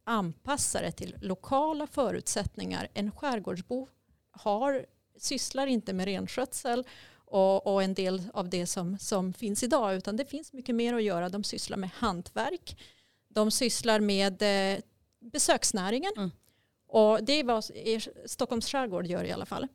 [0.05, 2.89] anpassa det till lokala förutsättningar.
[2.95, 3.89] En skärgårdsbo
[4.31, 9.95] har, sysslar inte med renskötsel och, och, en del av det som, som finns idag,
[9.95, 11.29] utan det finns mycket mer att göra.
[11.29, 12.81] De sysslar med hantverk,
[13.29, 14.81] de sysslar med eh,
[15.21, 16.31] besöksnäringen mm.
[16.89, 17.65] och det är vad
[18.27, 19.69] Stockholms skärgård gör i alla fall.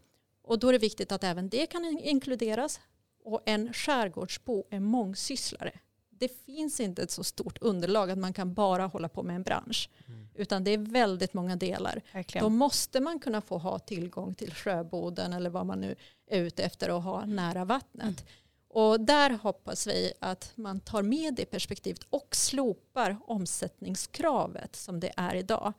[0.47, 2.79] Och då är det viktigt att även det kan inkluderas
[3.23, 5.71] och en skärgårdsbo är mångsysslare.
[6.09, 9.43] Det finns inte ett så stort underlag att man kan bara hålla på med en
[9.43, 9.89] bransch.
[10.07, 10.27] Mm.
[10.35, 12.01] Utan det är väldigt många delar.
[12.13, 12.43] Verkligen.
[12.43, 15.95] Då måste man kunna få ha tillgång till sjöboden eller vad man nu
[16.27, 18.21] är ute efter att ha nära vattnet.
[18.21, 18.31] Mm.
[18.69, 25.11] Och där hoppas vi att man tar med det perspektivet och slopar omsättningskravet som det
[25.17, 25.73] är idag.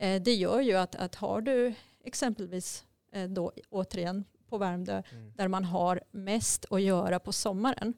[0.00, 2.84] Eh, det gör ju att, att har du exempelvis
[3.28, 5.32] då återigen på Värmdö mm.
[5.36, 7.94] där man har mest att göra på sommaren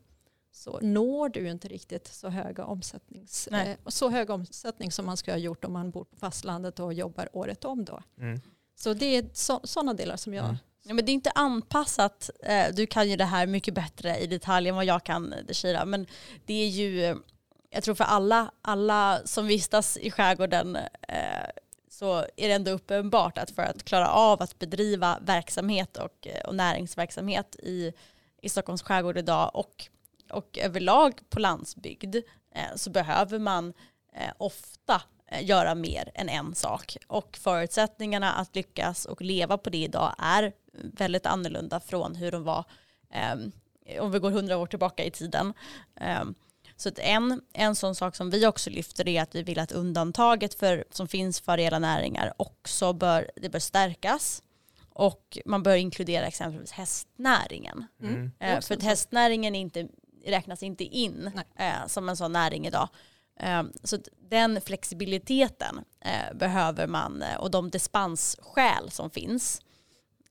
[0.52, 5.34] så når du inte riktigt så höga omsättnings, eh, så hög omsättning som man skulle
[5.34, 8.02] ha gjort om man bor på fastlandet och jobbar året om då.
[8.18, 8.40] Mm.
[8.74, 9.30] Så det är
[9.66, 10.44] sådana delar som jag...
[10.44, 10.56] Mm.
[10.84, 14.26] Ja, men det är inte anpassat, eh, du kan ju det här mycket bättre i
[14.26, 16.06] detalj än vad jag kan Deshira, men
[16.46, 17.16] det är ju,
[17.70, 20.76] jag tror för alla, alla som vistas i skärgården
[21.08, 21.48] eh,
[22.02, 26.44] så är det ändå uppenbart att för att klara av att bedriva verksamhet och, eh,
[26.44, 27.92] och näringsverksamhet i,
[28.42, 29.88] i Stockholms skärgård idag och,
[30.30, 32.16] och överlag på landsbygd
[32.54, 33.72] eh, så behöver man
[34.14, 36.96] eh, ofta eh, göra mer än en sak.
[37.06, 42.44] Och förutsättningarna att lyckas och leva på det idag är väldigt annorlunda från hur de
[42.44, 42.64] var
[43.10, 45.54] eh, om vi går hundra år tillbaka i tiden.
[45.96, 46.34] Ehm,
[46.82, 49.72] så att en, en sån sak som vi också lyfter är att vi vill att
[49.72, 54.42] undantaget för, som finns för areella näringar också bör, det bör stärkas.
[54.88, 57.86] Och man bör inkludera exempelvis hästnäringen.
[58.00, 58.14] Mm.
[58.14, 58.32] mm.
[58.38, 59.88] Eh, för att hästnäringen inte,
[60.26, 62.88] räknas inte in eh, som en sån näring idag.
[63.40, 69.60] Eh, så den flexibiliteten eh, behöver man eh, och de dispensskäl som finns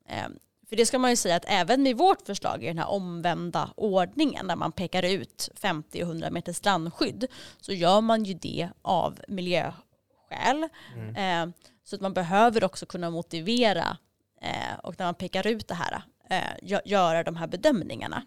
[0.07, 0.29] eh,
[0.71, 3.73] för det ska man ju säga att även med vårt förslag i den här omvända
[3.75, 7.27] ordningen där man pekar ut 50 och 100 meter strandskydd
[7.61, 10.69] så gör man ju det av miljöskäl.
[10.95, 11.15] Mm.
[11.15, 13.97] Eh, så att man behöver också kunna motivera
[14.41, 18.23] eh, och när man pekar ut det här eh, göra de här bedömningarna.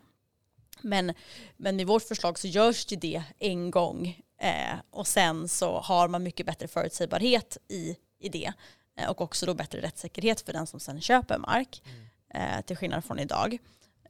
[0.81, 1.15] Men,
[1.57, 4.21] men i vårt förslag så görs ju det en gång
[4.91, 8.53] och sen så har man mycket bättre förutsägbarhet i, i det
[9.09, 11.83] och också då bättre rättssäkerhet för den som sen köper mark.
[11.87, 13.59] Mm eh, till skillnad från idag.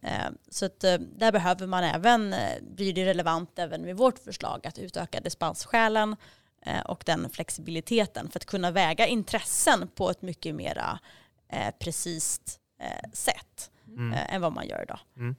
[0.02, 4.18] Eh, så att, eh, där behöver man även, eh, blir det relevant även med vårt
[4.18, 6.16] förslag att utöka dispensskälen
[6.66, 10.98] eh, och den flexibiliteten för att kunna väga intressen på ett mycket mera
[11.48, 12.40] eh, precis
[13.12, 14.18] sätt mm.
[14.28, 14.98] än vad man gör idag.
[15.16, 15.36] Mm.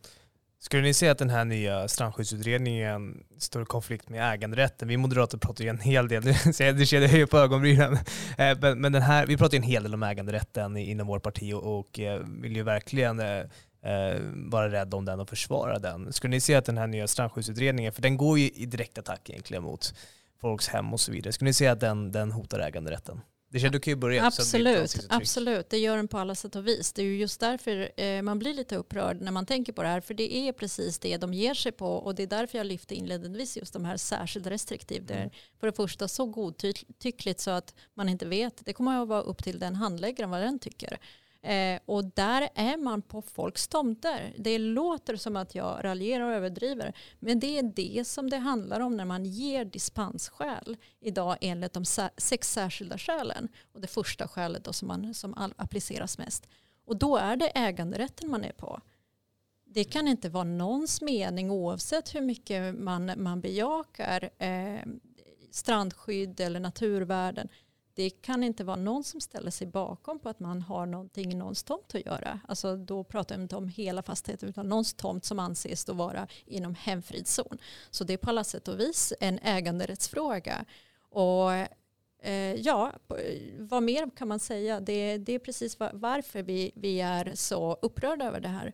[0.66, 4.88] Skulle ni säga att den här nya strandskyddsutredningen står i konflikt med äganderätten?
[4.88, 6.24] Vi moderater pratar ju en hel del,
[6.58, 7.94] det ser höjer på ögonbrynen,
[8.38, 11.54] eh, men den här, vi pratar ju en hel del om äganderätten inom vårt parti
[11.54, 13.46] och eh, vill ju verkligen eh,
[14.34, 16.14] vara rädd om den och försvara den.
[16.14, 19.30] Skulle ni säga att den här nya strandskyddsutredningen, för den går ju i direkt attack
[19.30, 19.94] egentligen mot
[20.42, 23.22] folks hem och så vidare, skulle ni säga att den, den hotar äganderätten?
[23.56, 24.26] Det känner du kan ju börja.
[24.26, 25.70] Absolut, absolut.
[25.70, 26.94] Det gör den på alla sätt och vis.
[26.94, 29.88] Det är ju just därför eh, man blir lite upprörd när man tänker på det
[29.88, 30.02] här.
[30.02, 31.88] För det är precis det de ger sig på.
[31.88, 35.06] Och det är därför jag lyfte inledningsvis just de här särskilt restriktiv.
[35.06, 35.30] Det är mm.
[35.60, 38.66] för det första så godtyckligt så att man inte vet.
[38.66, 41.00] Det kommer att vara upp till den handläggaren vad den tycker.
[41.46, 44.34] Eh, och där är man på folks tomter.
[44.38, 46.94] Det låter som att jag raljerar och överdriver.
[47.20, 51.86] Men det är det som det handlar om när man ger dispensskäl idag enligt de
[52.18, 53.48] sex särskilda skälen.
[53.74, 56.48] Och det första skälet då som, man, som appliceras mest.
[56.86, 58.82] Och då är det äganderätten man är på.
[59.66, 64.82] Det kan inte vara någons mening oavsett hur mycket man, man bejakar eh,
[65.52, 67.50] strandskydd eller naturvärden
[67.96, 71.36] det kan inte vara någon som ställer sig bakom på att man har någonting i
[71.36, 72.40] någons tomt att göra.
[72.48, 76.28] Alltså då pratar jag inte om hela fastigheten utan någons tomt som anses då vara
[76.46, 77.58] inom hemfridszon.
[77.92, 80.66] Så det är på alla sätt och vis en äganderättsfråga.
[81.10, 81.52] Och
[82.22, 82.92] eh, ja,
[83.58, 84.80] vad mer kan man säga?
[84.80, 88.74] Det, det är precis varför vi, vi är så upprörda över det här.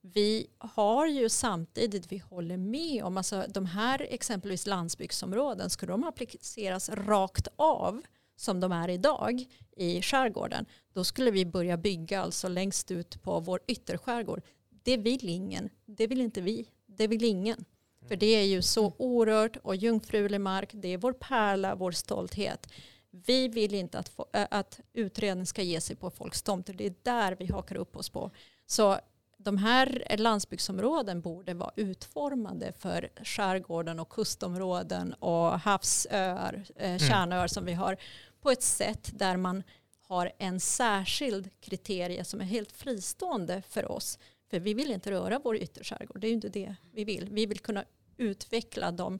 [0.00, 6.04] Vi har ju samtidigt, vi håller med om, alltså de här exempelvis landsbygdsområden, skulle de
[6.04, 8.02] appliceras rakt av
[8.40, 9.44] som de är idag
[9.76, 14.42] i skärgården, då skulle vi börja bygga alltså längst ut på vår ytterskärgård.
[14.82, 17.64] Det vill ingen, det vill inte vi, det vill ingen.
[18.08, 22.72] För det är ju så orört och jungfrulig mark, det är vår pärla, vår stolthet.
[23.10, 26.94] Vi vill inte att, få, att utredningen ska ge sig på folks tomter, det är
[27.02, 28.30] där vi hakar upp oss på.
[28.66, 28.98] Så
[29.44, 36.98] de här landsbygdsområden borde vara utformade för skärgården och kustområden och havsöar, eh, mm.
[36.98, 37.96] kärnöar som vi har
[38.40, 39.62] på ett sätt där man
[40.00, 44.18] har en särskild kriterie som är helt fristående för oss.
[44.50, 47.28] För vi vill inte röra vår ytterskärgård, det är ju inte det vi vill.
[47.30, 47.84] Vi vill kunna
[48.16, 49.18] utveckla de,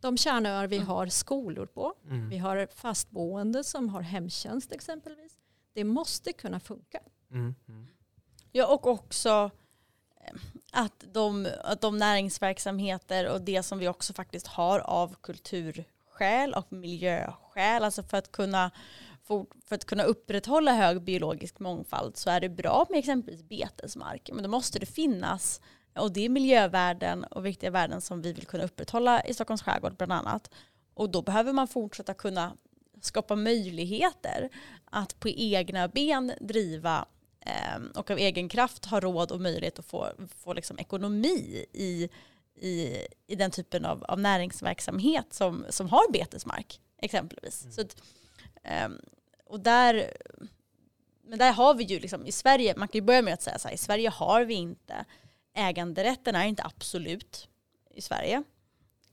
[0.00, 0.88] de kärnöar vi mm.
[0.88, 1.94] har skolor på.
[2.04, 2.28] Mm.
[2.28, 5.38] Vi har fastboende som har hemtjänst exempelvis.
[5.72, 7.00] Det måste kunna funka.
[7.30, 7.54] Mm.
[7.68, 7.86] mm.
[8.52, 9.50] Ja, och också
[10.20, 10.34] eh,
[10.72, 15.14] att de, att de näringsverksamheter och det som vi också faktiskt har av
[16.22, 18.70] kulturskäl och miljöskäl, alltså för att kunna
[19.64, 24.30] för att kunna upprätthålla hög biologisk mångfald så är det bra med exempelvis betesmark.
[24.32, 25.60] Men då måste det finnas,
[25.98, 29.96] och det är miljövärden och viktiga värden som vi vill kunna upprätthålla i Stockholms skärgård
[29.96, 30.50] bland annat.
[30.94, 32.52] Och då behöver man fortsätta kunna
[33.00, 34.48] skapa möjligheter
[34.84, 37.06] att på egna ben driva
[37.46, 40.08] eh, och av egen kraft ha råd och möjlighet att få,
[40.38, 42.08] få liksom ekonomi i,
[42.54, 47.62] i, i den typen av, av näringsverksamhet som, som har betesmark exempelvis.
[47.62, 47.72] Mm.
[47.72, 48.02] Så att,
[48.86, 49.00] um,
[49.46, 50.12] och där,
[51.22, 53.58] men där har vi ju liksom, i Sverige, man kan ju börja med att säga
[53.58, 55.04] så här, i Sverige har vi inte,
[55.54, 57.48] äganderätten är inte absolut
[57.90, 58.42] i Sverige.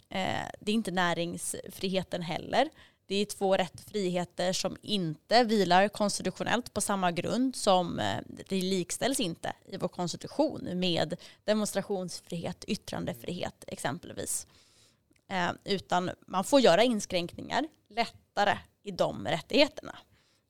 [0.10, 2.70] Eh, det är inte näringsfriheten heller.
[3.10, 8.62] Det är två rätt friheter som inte vilar konstitutionellt på samma grund som eh, det
[8.62, 14.48] likställs inte i vår konstitution med demonstrationsfrihet, yttrandefrihet exempelvis.
[15.30, 19.98] Eh, utan man får göra inskränkningar lättare i de rättigheterna.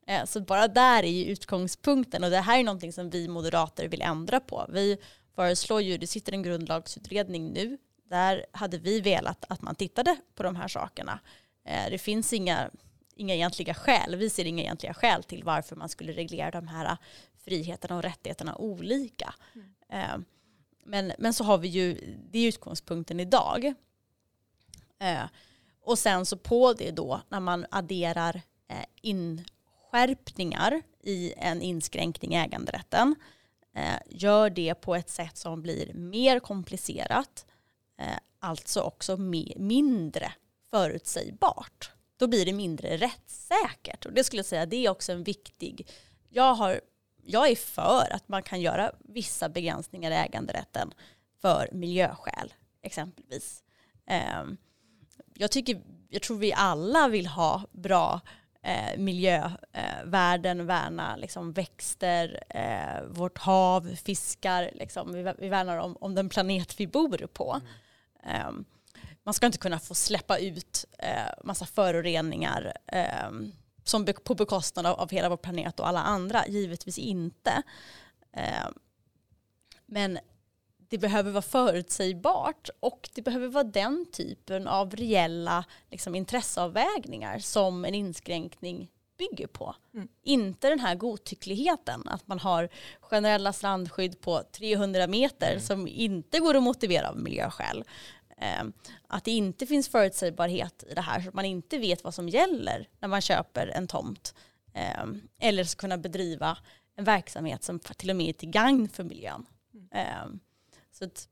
[0.07, 3.87] Eh, så bara där är ju utgångspunkten och det här är någonting som vi moderater
[3.87, 4.65] vill ändra på.
[4.69, 4.97] Vi
[5.35, 7.77] föreslår ju, det sitter en grundlagsutredning nu,
[8.09, 11.19] där hade vi velat att man tittade på de här sakerna
[11.69, 12.69] Eh, det finns inga,
[13.15, 16.85] inga egentliga skäl, vi ser inga egentliga skäl till varför man skulle reglera de här
[16.85, 16.97] eh,
[17.43, 19.35] friheterna och rättigheterna olika.
[19.89, 20.25] Mm.
[20.83, 23.73] Men, men så har vi ju, det är utgångspunkten idag.
[25.81, 28.41] Och sen så på det då när man adderar
[29.01, 33.15] inskärpningar i en inskränkning i äganderätten
[34.05, 37.45] gör det på ett sätt som blir mer komplicerat,
[38.39, 40.33] alltså också mindre
[40.71, 41.91] förutsägbart.
[42.17, 44.05] Då blir det mindre rättssäkert.
[44.05, 45.87] Och det skulle jag säga, det är också en viktig...
[46.29, 46.81] Jag, har,
[47.23, 50.93] jag är för att man kan göra vissa begränsningar i äganderätten
[51.41, 53.63] för miljöskäl, exempelvis.
[54.05, 54.57] Ehm,
[55.33, 58.21] jag, tycker, jag tror vi alla vill ha bra
[58.63, 64.71] eh, miljövärden, värna liksom, växter, eh, vårt hav, fiskar.
[64.73, 65.13] Liksom.
[65.13, 67.61] Vi, vi värnar om, om den planet vi bor på.
[68.23, 68.47] Mm.
[68.47, 68.65] Um,
[69.29, 73.31] man ska inte kunna få släppa ut eh, massa föroreningar eh,
[73.83, 76.47] som be på bekostnad av, av, hela vår planet och alla andra.
[76.47, 77.63] Givetvis inte.
[78.33, 78.67] Eh,
[79.85, 80.19] men
[80.89, 87.85] det behöver vara förutsägbart och det behöver vara den typen av reella liksom, intresseavvägningar som
[87.85, 89.75] en inskränkning bygger på.
[89.93, 90.07] Mm.
[90.23, 92.69] Inte den här godtyckligheten att man har
[93.01, 95.61] generella strandskydd på 300 meter mm.
[95.61, 97.83] som inte går att motivera av miljöskäl.
[98.41, 98.63] Eh,
[99.07, 102.29] att det inte finns förutsägbarhet i det här så att man inte vet vad som
[102.29, 104.35] gäller när man köper en tomt.
[104.73, 105.05] Eh,
[105.39, 106.57] eller ska kunna bedriva
[106.95, 109.45] en verksamhet som till och med är till gagn för miljön.
[109.93, 110.27] Eh,
[110.91, 111.27] så, att,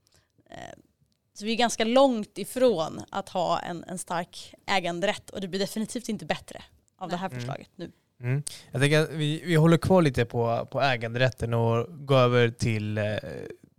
[1.34, 5.60] så vi är ganska långt ifrån att ha en, en stark äganderätt och det blir
[5.60, 6.64] definitivt inte bättre
[6.98, 7.40] av det här mm.
[7.40, 7.92] förslaget mm.
[8.20, 8.28] nu.
[8.28, 8.44] Mm.
[8.72, 12.98] Jag tänker att vi, vi håller kvar lite på, på äganderätten och går över till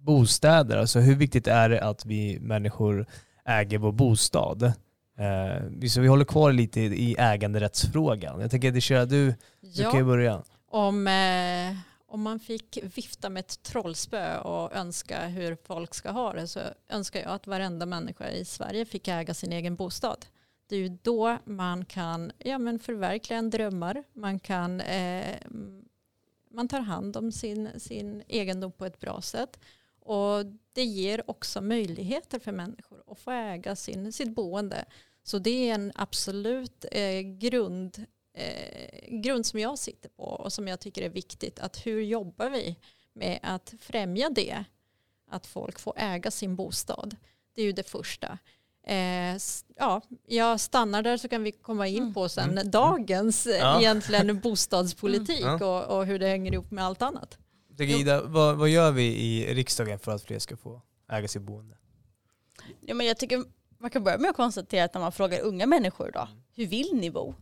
[0.09, 0.77] bostäder.
[0.77, 3.07] Alltså hur viktigt är det att vi människor
[3.45, 4.63] äger vår bostad?
[5.19, 8.41] Eh, så vi håller kvar lite i äganderättsfrågan.
[8.41, 10.43] Jag tänker Dishira, du, du kan ju börja.
[10.71, 16.33] Om, eh, om man fick vifta med ett trollspö och önska hur folk ska ha
[16.33, 20.27] det så önskar jag att varenda människa i Sverige fick äga sin egen bostad.
[20.69, 24.05] Det är ju då man kan ja, men förverkliga en drömmar.
[24.13, 25.37] Man, kan, eh,
[26.51, 29.59] man tar hand om sin, sin egendom på ett bra sätt.
[30.09, 34.85] Och det ger också möjligheter för människor att få äga sin, sitt boende.
[35.23, 38.05] Så det är en absolut eh, grund,
[38.35, 41.59] eh, grund som jag sitter på och som jag tycker är viktigt.
[41.59, 42.77] Att hur jobbar vi
[43.13, 44.65] med att främja det?
[45.31, 47.17] Att folk får äga sin bostad.
[47.55, 48.39] Det är ju det första.
[48.87, 49.37] Eh,
[49.77, 52.15] ja, jag stannar där så kan vi komma in mm.
[52.15, 52.71] på sen mm.
[52.71, 53.81] dagens eh, ja.
[53.81, 55.63] egentligen bostadspolitik mm.
[55.63, 57.39] och, och, hur det hänger ihop med allt annat.
[57.85, 61.77] Ida, vad, vad gör vi i riksdagen för att fler ska få äga sitt boende?
[62.81, 63.45] Ja, men jag tycker
[63.79, 66.43] man kan börja med att konstatera att när man frågar unga människor då, mm.
[66.55, 67.35] hur vill ni bo?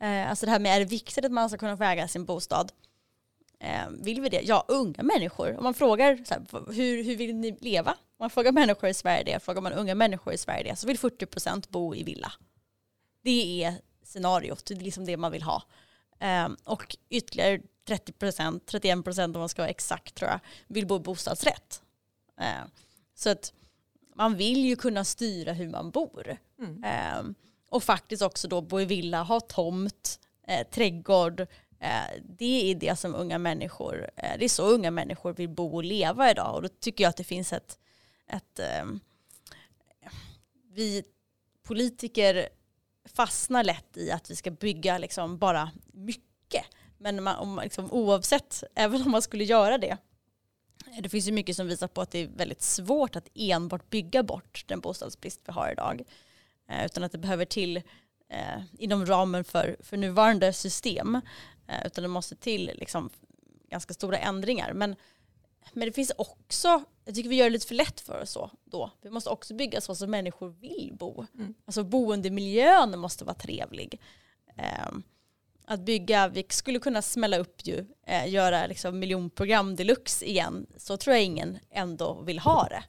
[0.00, 2.24] Eh, alltså det här med är det viktigt att man ska kunna få äga sin
[2.24, 2.72] bostad?
[3.60, 4.40] Eh, vill vi det?
[4.44, 5.56] Ja, unga människor.
[5.56, 7.90] Om man frågar så här, hur, hur vill ni leva?
[7.90, 10.86] Om man frågar människor i Sverige det, frågar man unga människor i Sverige det, så
[10.86, 12.32] vill 40% bo i villa.
[13.22, 15.62] Det är scenariot, det är liksom det man vill ha.
[16.20, 21.00] Eh, och ytterligare 30%, 31% om man ska vara exakt tror jag, vill bo i
[21.00, 21.82] bostadsrätt.
[22.40, 22.64] Eh,
[23.14, 23.52] så att
[24.14, 26.36] man vill ju kunna styra hur man bor.
[26.58, 26.84] Mm.
[26.84, 27.34] Eh,
[27.70, 31.46] och faktiskt också då bo i villa, ha tomt, eh, trädgård.
[32.22, 36.30] Det är det som unga människor, det är så unga människor vill bo och leva
[36.30, 36.54] idag.
[36.54, 37.78] Och då tycker jag att det finns ett,
[38.32, 38.60] ett
[40.72, 41.04] vi
[41.62, 42.48] politiker
[43.04, 46.64] fastnar lätt i att vi ska bygga liksom bara mycket.
[46.98, 49.96] Men man, om, liksom, oavsett, även om man skulle göra det,
[51.00, 54.22] det finns ju mycket som visar på att det är väldigt svårt att enbart bygga
[54.22, 56.02] bort den bostadsbrist vi har idag.
[56.68, 57.76] Eh, utan att det behöver till
[58.28, 61.14] eh, inom ramen för, för nuvarande system.
[61.68, 63.10] Eh, utan det måste till liksom,
[63.68, 64.72] ganska stora ändringar.
[64.72, 64.96] Men,
[65.72, 68.50] men det finns också, jag tycker vi gör det lite för lätt för oss så
[68.64, 68.90] då.
[69.02, 71.26] Vi måste också bygga så som människor vill bo.
[71.34, 71.54] Mm.
[71.64, 74.00] Alltså boendemiljön måste vara trevlig.
[75.70, 80.96] Att bygga, vi skulle kunna smälla upp ju, eh, göra liksom miljonprogram deluxe igen, så
[80.96, 82.84] tror jag ingen ändå vill ha det.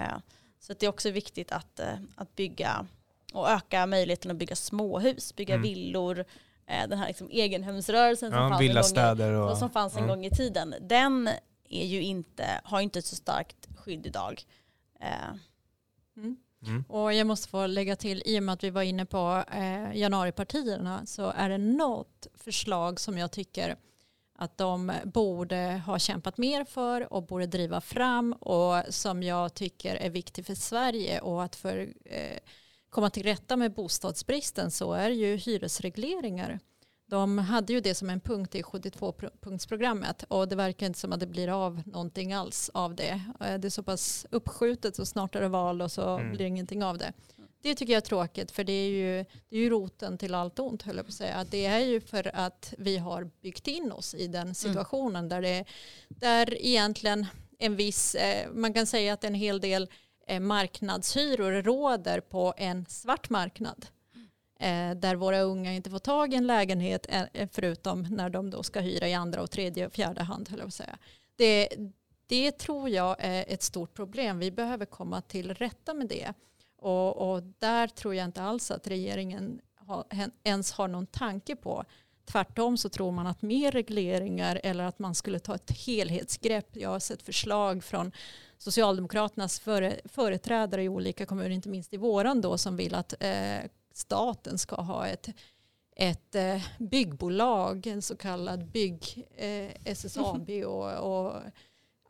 [0.00, 0.18] Eh,
[0.60, 2.86] så det är också viktigt att, eh, att bygga
[3.32, 5.62] och öka möjligheten att bygga småhus, bygga mm.
[5.62, 6.24] villor,
[6.66, 9.98] eh, den här liksom egenhemsrörelsen som, ja, fanns, en gång i, och, som fanns en
[9.98, 10.08] mm.
[10.08, 11.28] gång i tiden, den
[11.68, 14.42] är ju inte, har inte ett så starkt skydd idag.
[15.00, 15.28] Eh,
[16.16, 16.36] mm.
[16.66, 16.84] Mm.
[16.88, 19.96] Och jag måste få lägga till, i och med att vi var inne på eh,
[19.96, 23.76] januaripartierna, så är det något förslag som jag tycker
[24.38, 29.96] att de borde ha kämpat mer för och borde driva fram och som jag tycker
[29.96, 32.38] är viktigt för Sverige och att för eh,
[32.90, 36.58] komma till rätta med bostadsbristen så är ju hyresregleringar.
[37.08, 41.20] De hade ju det som en punkt i 72-punktsprogrammet och det verkar inte som att
[41.20, 43.22] det blir av någonting alls av det.
[43.40, 46.30] Eh, det är så pass uppskjutet och snart är det val och så mm.
[46.30, 47.12] blir det ingenting av det.
[47.62, 50.58] Det tycker jag är tråkigt för det är ju, det är ju roten till allt
[50.58, 51.46] ont höll jag på att säga.
[51.50, 54.54] Det är ju för att vi har byggt in oss i den mm.
[54.54, 55.28] situationen mm.
[55.28, 55.64] där, det,
[56.08, 57.26] där egentligen
[57.58, 59.88] en viss, eh, man kan säga att en hel del
[60.26, 63.86] eh, marknadshyror råder på en svart marknad
[64.58, 68.50] Eh, där våra unga inte får tag i en lägenhet eh, eh, förutom när de
[68.50, 70.48] då ska hyra i andra och tredje och fjärde hand.
[70.48, 70.98] Höll jag säga.
[71.36, 71.68] Det,
[72.26, 74.38] det tror jag är ett stort problem.
[74.38, 76.32] Vi behöver komma till rätta med det.
[76.76, 80.04] Och, och där tror jag inte alls att regeringen har,
[80.44, 81.84] ens har någon tanke på.
[82.24, 86.76] Tvärtom så tror man att mer regleringar eller att man skulle ta ett helhetsgrepp.
[86.76, 88.12] Jag har sett förslag från
[88.58, 93.58] Socialdemokraternas före, företrädare i olika kommuner, inte minst i våran då, som vill att eh,
[93.98, 95.28] staten ska ha ett,
[95.96, 101.42] ett eh, byggbolag, en så kallad bygg eh, SSAB och, och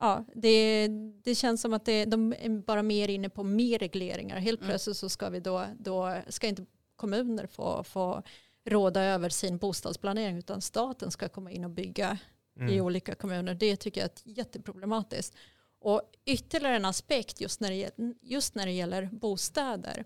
[0.01, 0.89] ja, det,
[1.25, 4.39] det känns som att det, de är bara mer inne på mer regleringar.
[4.39, 4.71] Helt mm.
[4.71, 6.67] plötsligt så ska vi då, då ska inte
[6.97, 8.23] kommuner få, få
[8.65, 12.19] råda över sin bostadsplanering utan staten ska komma in och bygga
[12.57, 12.75] mm.
[12.75, 13.55] i olika kommuner.
[13.55, 15.35] Det tycker jag är jätteproblematiskt.
[15.81, 17.91] Och ytterligare en aspekt just när det,
[18.23, 20.05] just när det gäller bostäder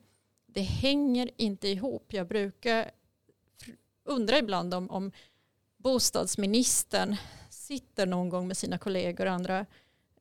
[0.54, 2.12] det hänger inte ihop.
[2.12, 2.90] Jag brukar
[4.04, 5.12] undra ibland om, om
[5.76, 7.16] bostadsministern
[7.50, 9.66] sitter någon gång med sina kollegor och andra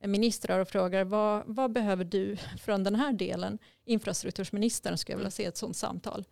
[0.04, 3.60] ministrar och frågar vad, vad behöver du från den här delen?
[3.86, 6.26] Infrastruktursministern skulle jag vilja se ett sådant samtal.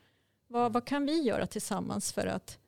[0.48, 2.60] Vad, vad kan vi göra tillsammans för att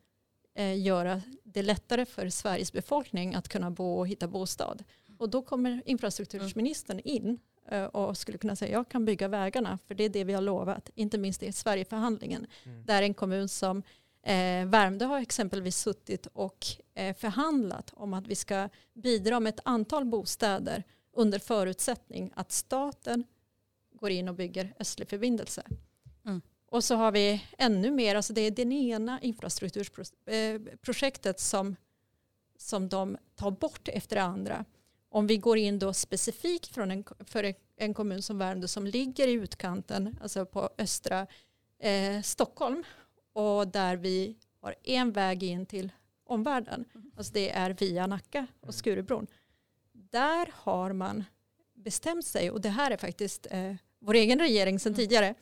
[0.55, 4.83] eh, göra det lättare för Sveriges befolkning att kunna bo och hitta bostad?
[5.17, 7.39] Och då kommer infrastruktursministern in
[7.91, 10.89] och skulle kunna säga jag kan bygga vägarna för det är det vi har lovat,
[10.95, 12.47] inte minst i Sverigeförhandlingen.
[12.63, 12.85] Mm.
[12.85, 13.83] Där en kommun som
[14.23, 19.61] eh, Värmdö har exempelvis suttit och eh, förhandlat om att vi ska bidra med ett
[19.65, 20.83] antal bostäder
[21.13, 23.23] under förutsättning att staten
[23.93, 25.63] går in och bygger östlig förbindelse.
[26.25, 26.41] Mm.
[26.65, 31.75] Och så har vi ännu mer, alltså det är det ena infrastrukturprojektet som,
[32.57, 34.65] som de tar bort efter det andra.
[35.13, 39.27] Om vi går in då specifikt från en, för en kommun som Värmdö som ligger
[39.27, 41.27] i utkanten, alltså på östra
[41.79, 42.83] eh, Stockholm
[43.33, 45.91] och där vi har en väg in till
[46.23, 46.85] omvärlden.
[46.95, 47.11] Mm.
[47.15, 49.27] Alltså det är via Nacka och Skurubron.
[49.91, 51.23] Där har man
[51.73, 54.97] bestämt sig, och det här är faktiskt eh, vår egen regering sedan mm.
[54.97, 55.35] tidigare,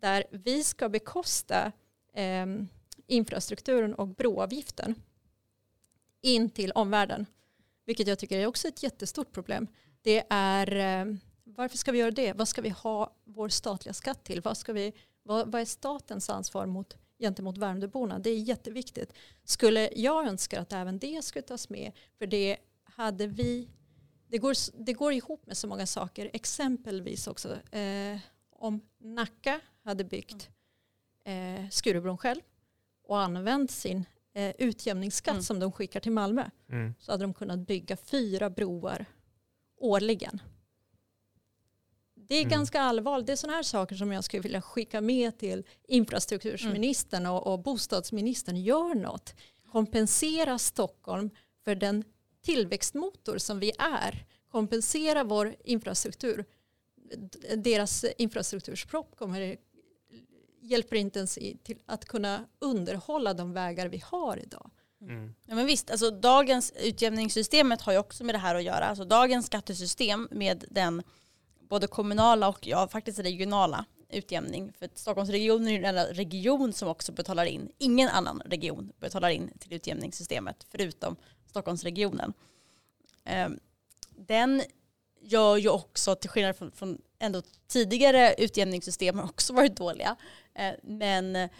[0.00, 1.72] där vi ska bekosta
[2.14, 2.46] eh,
[3.06, 4.94] infrastrukturen och broavgiften
[6.20, 7.26] in till omvärlden.
[7.84, 9.68] Vilket jag tycker är också ett jättestort problem.
[10.02, 11.14] Det är, eh,
[11.44, 12.32] varför ska vi göra det?
[12.32, 14.40] Vad ska vi ha vår statliga skatt till?
[14.40, 18.18] Vad, ska vi, vad, vad är statens ansvar mot, gentemot Värmdöborna?
[18.18, 19.12] Det är jätteviktigt.
[19.44, 23.68] Skulle jag önska att även det skulle tas med, för det hade vi
[24.32, 26.30] det går, det går ihop med så många saker.
[26.32, 28.18] Exempelvis också eh,
[28.50, 30.50] om Nacka hade byggt
[31.24, 32.40] eh, Skurubron själv
[33.02, 34.04] och använt sin
[34.34, 35.42] eh, utjämningsskatt mm.
[35.42, 36.94] som de skickar till Malmö mm.
[36.98, 39.06] så hade de kunnat bygga fyra broar
[39.76, 40.42] årligen.
[42.14, 42.50] Det är mm.
[42.50, 43.26] ganska allvarligt.
[43.26, 47.58] Det är sådana här saker som jag skulle vilja skicka med till infrastrukturministern och, och
[47.58, 48.56] bostadsministern.
[48.56, 49.34] Gör något.
[49.72, 51.30] Kompensera Stockholm
[51.64, 52.04] för den
[52.42, 54.26] tillväxtmotor som vi är.
[54.48, 56.44] Kompensera vår infrastruktur.
[57.56, 59.56] Deras infrastrukturspropp kommer
[60.62, 64.70] hjälper inte ens till att kunna underhålla de vägar vi har idag.
[65.00, 65.34] Mm.
[65.46, 68.84] Ja, men visst, alltså, dagens utjämningssystemet har ju också med det här att göra.
[68.84, 71.02] Alltså, dagens skattesystem med den
[71.68, 74.72] både kommunala och ja, faktiskt regionala utjämning.
[74.78, 77.72] För Stockholmsregionen är den enda region som också betalar in.
[77.78, 82.32] Ingen annan region betalar in till utjämningssystemet förutom Stockholmsregionen.
[83.46, 83.60] Um,
[84.16, 84.62] den
[85.20, 90.16] gör ju också, till skillnad från, från ändå tidigare utjämningssystem har också varit dåliga,
[90.54, 91.50] eh, men eh,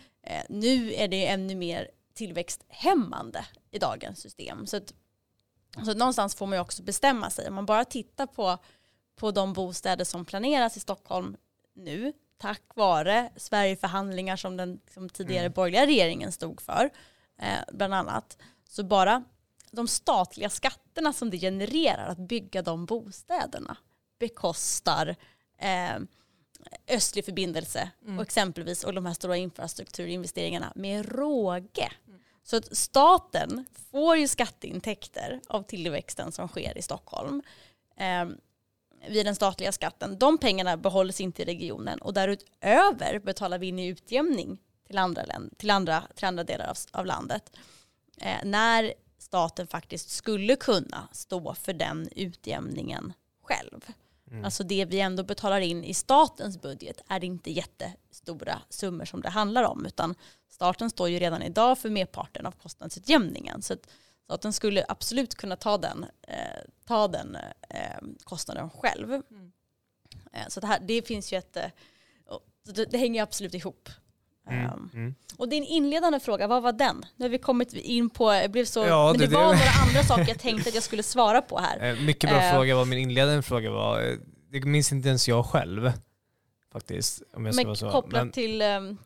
[0.48, 4.66] nu är det ännu mer tillväxthämmande i dagens system.
[4.66, 4.94] Så, att,
[5.84, 7.48] så att någonstans får man ju också bestämma sig.
[7.48, 8.58] Om man bara tittar på,
[9.16, 11.36] på de bostäder som planeras i Stockholm
[11.74, 15.52] nu, tack vare Sverigeförhandlingar som den som tidigare mm.
[15.52, 16.90] borgerliga regeringen stod för,
[17.38, 18.38] eh, bland annat,
[18.68, 19.24] så bara
[19.70, 23.76] de statliga skatterna som det genererar att bygga de bostäderna
[24.18, 25.16] bekostar
[25.62, 25.98] eh,
[26.88, 28.18] östlig förbindelse mm.
[28.18, 31.92] och exempelvis och de här stora infrastrukturinvesteringarna med råge.
[32.06, 32.20] Mm.
[32.42, 37.42] Så att staten får ju skatteintäkter av tillväxten som sker i Stockholm
[37.96, 38.26] eh,
[39.08, 40.18] vid den statliga skatten.
[40.18, 45.24] De pengarna behålls inte i regionen och därutöver betalar vi in i utjämning till andra,
[45.56, 47.56] till andra, till andra delar av, av landet.
[48.20, 53.80] Eh, när staten faktiskt skulle kunna stå för den utjämningen själv.
[54.32, 54.44] Mm.
[54.44, 59.28] Alltså det vi ändå betalar in i statens budget är inte jättestora summor som det
[59.28, 60.14] handlar om utan
[60.48, 63.62] staten står ju redan idag för merparten av kostnadsutjämningen.
[63.62, 63.76] Så
[64.24, 67.36] staten skulle absolut kunna ta den, eh, ta den
[67.68, 69.12] eh, kostnaden själv.
[69.12, 69.52] Mm.
[70.32, 71.70] Eh, så det, här, det finns ju ett, eh,
[72.64, 73.88] det, det hänger absolut ihop.
[74.50, 75.14] Mm, um, mm.
[75.36, 77.04] Och din inledande fråga, vad var den?
[77.16, 79.48] Nu har vi kommit in på, jag blev så, ja, men det, det var det.
[79.48, 81.90] några andra saker jag tänkte att jag skulle svara på här.
[81.90, 84.16] Eh, mycket bra uh, fråga vad min inledande fråga var.
[84.50, 85.92] Det minns inte ens jag själv
[86.72, 87.22] faktiskt.
[87.34, 87.90] Om jag men vara så.
[87.90, 88.98] kopplat men, till, um,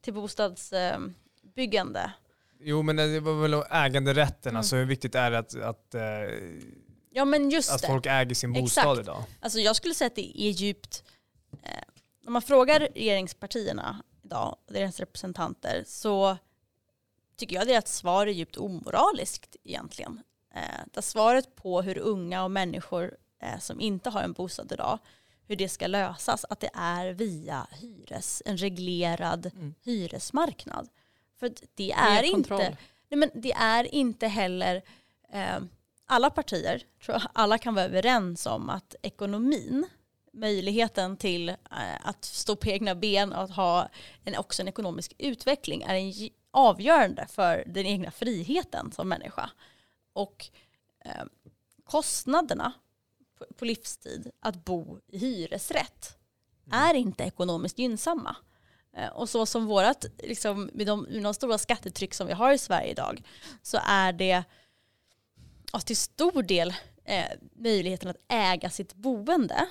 [0.00, 2.00] till bostadsbyggande?
[2.00, 2.10] Um,
[2.60, 4.56] jo men det var väl äganderätten, mm.
[4.56, 5.94] alltså hur viktigt är det att, att,
[7.12, 9.00] ja, men just att folk äger sin bostad Exakt.
[9.00, 9.24] idag?
[9.40, 11.04] Alltså jag skulle säga att det är djupt,
[11.62, 11.70] eh,
[12.26, 16.36] om man frågar regeringspartierna idag, deras representanter, så
[17.36, 20.22] tycker jag deras svar är djupt omoraliskt egentligen.
[20.54, 24.98] Eh, svaret på hur unga och människor eh, som inte har en bostad idag,
[25.46, 29.74] hur det ska lösas, att det är via hyres, en reglerad mm.
[29.84, 30.88] hyresmarknad.
[31.38, 32.76] För det är, inte,
[33.08, 34.82] nej men det är inte heller,
[35.32, 35.58] eh,
[36.06, 39.86] alla partier, tror jag, alla kan vara överens om att ekonomin
[40.34, 41.56] möjligheten till eh,
[42.02, 43.88] att stå på egna ben och att ha
[44.24, 49.50] en, också en ekonomisk utveckling är en avgörande för den egna friheten som människa.
[50.12, 50.46] Och
[51.04, 51.24] eh,
[51.84, 52.72] kostnaderna
[53.38, 56.16] på, på, livstid att bo i hyresrätt
[56.66, 56.78] mm.
[56.78, 58.36] är inte ekonomiskt gynnsamma.
[58.96, 62.52] Eh, och så som vårat, liksom, med, de, med de stora skattetryck som vi har
[62.52, 63.22] i Sverige idag
[63.62, 64.44] så är det
[65.72, 66.74] ja, till stor del
[67.04, 69.66] eh, möjligheten att äga sitt boende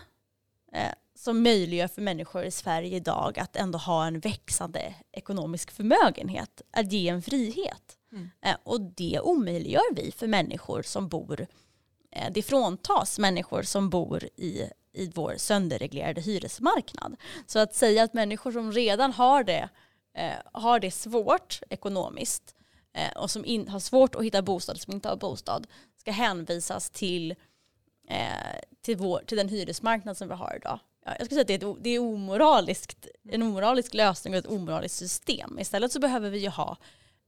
[1.16, 6.92] som möjliggör för människor i Sverige idag att ändå ha en växande ekonomisk förmögenhet, att
[6.92, 7.98] ge en frihet.
[8.12, 8.30] Mm.
[8.42, 11.48] Eh, och det omöjliggör vi för människor som bor,
[12.12, 17.16] eh, det fråntas människor som bor i i vår sönderreglerade hyresmarknad.
[17.48, 19.70] Så att säga att människor som redan har det,
[20.18, 22.56] eh, har det svårt ekonomiskt
[22.94, 25.68] eh, och som in, har svårt att hitta bostad, som inte har bostad,
[25.98, 27.36] ska hänvisas till,
[28.08, 30.80] eh, till, vår, till den hyresmarknad som vi har idag.
[31.06, 34.38] Ja, jag skulle säga att det är, ett, det är omoraliskt, en omoralisk lösning och
[34.38, 35.60] ett omoraliskt system.
[35.60, 36.78] Istället så behöver vi ju ha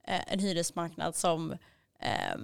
[0.04, 1.52] eh, en hyresmarknad som
[2.00, 2.36] eh,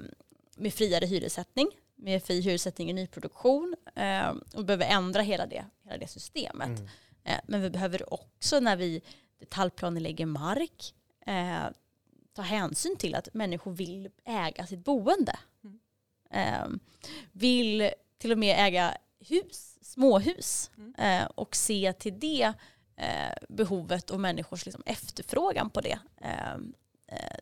[0.56, 5.98] med friare hyressättning, med fri hyressättning i nyproduktion eh, och behöver ändra hela det, hela
[5.98, 6.78] det systemet.
[6.78, 6.88] Mm.
[7.24, 9.02] Eh, men vi behöver också när vi
[9.38, 10.94] detaljplanelägger mark
[12.34, 15.38] ta hänsyn till att människor vill äga sitt boende.
[15.64, 15.80] Mm.
[16.30, 16.68] Eh,
[17.32, 17.90] vill
[18.22, 20.94] till och med äga hus, småhus mm.
[20.98, 22.52] Eh, och se till det
[22.96, 25.98] eh, behovet och människors liksom, efterfrågan på det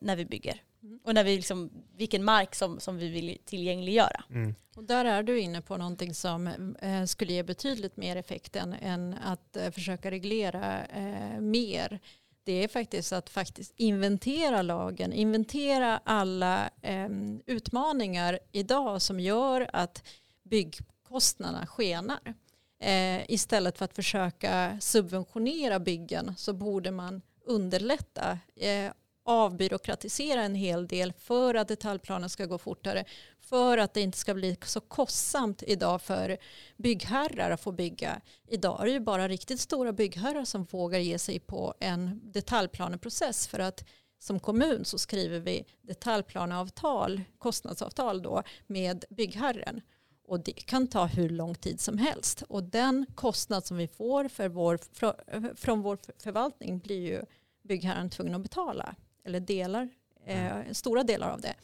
[0.01, 0.63] när vi bygger.
[0.83, 1.01] Mm.
[1.05, 4.25] Och när vi liksom, vilken mark som, som vi vill tillgängliggöra.
[4.31, 4.55] Mm.
[4.77, 6.47] Och där är du inne på någonting som
[6.81, 12.01] eh, skulle ge betydligt mer effekt än, än att eh, försöka reglera eh, mer.
[12.45, 17.09] Det är faktiskt att faktiskt inventera lagen, inventera alla eh,
[17.47, 20.03] utmaningar idag som gör att
[20.51, 22.35] byggkostnaderna skenar.
[22.83, 28.93] Eh, istället för att försöka subventionera byggen så borde man underlätta eh,
[29.25, 33.05] avbyråkratisera en hel del för att detaljplanen ska gå fortare.
[33.41, 36.39] För att det inte ska bli så kostsamt idag för
[36.77, 38.21] byggherrar att få bygga.
[38.49, 43.49] Idag är det ju bara riktigt stora byggherrar som vågar ge sig på en detaljplaneprocess
[43.49, 43.85] för att
[44.19, 49.81] som kommun så skriver vi detaljplaneavtal, kostnadsavtal då med byggherren.
[50.31, 52.43] Och det kan ta hur lång tid som helst.
[52.49, 54.79] Och den kostnad som vi får för vår,
[55.55, 57.23] från vår förvaltning blir ju
[57.63, 59.89] byggherren tvungen att betala eller delar,
[60.25, 60.75] eh, mm.
[60.75, 61.55] stora delar av det.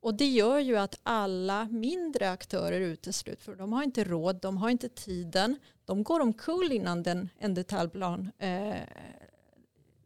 [0.00, 4.56] Och det gör ju att alla mindre aktörer utesluts för de har inte råd, de
[4.56, 8.76] har inte tiden, de går omkull innan den, en detaljplan eh,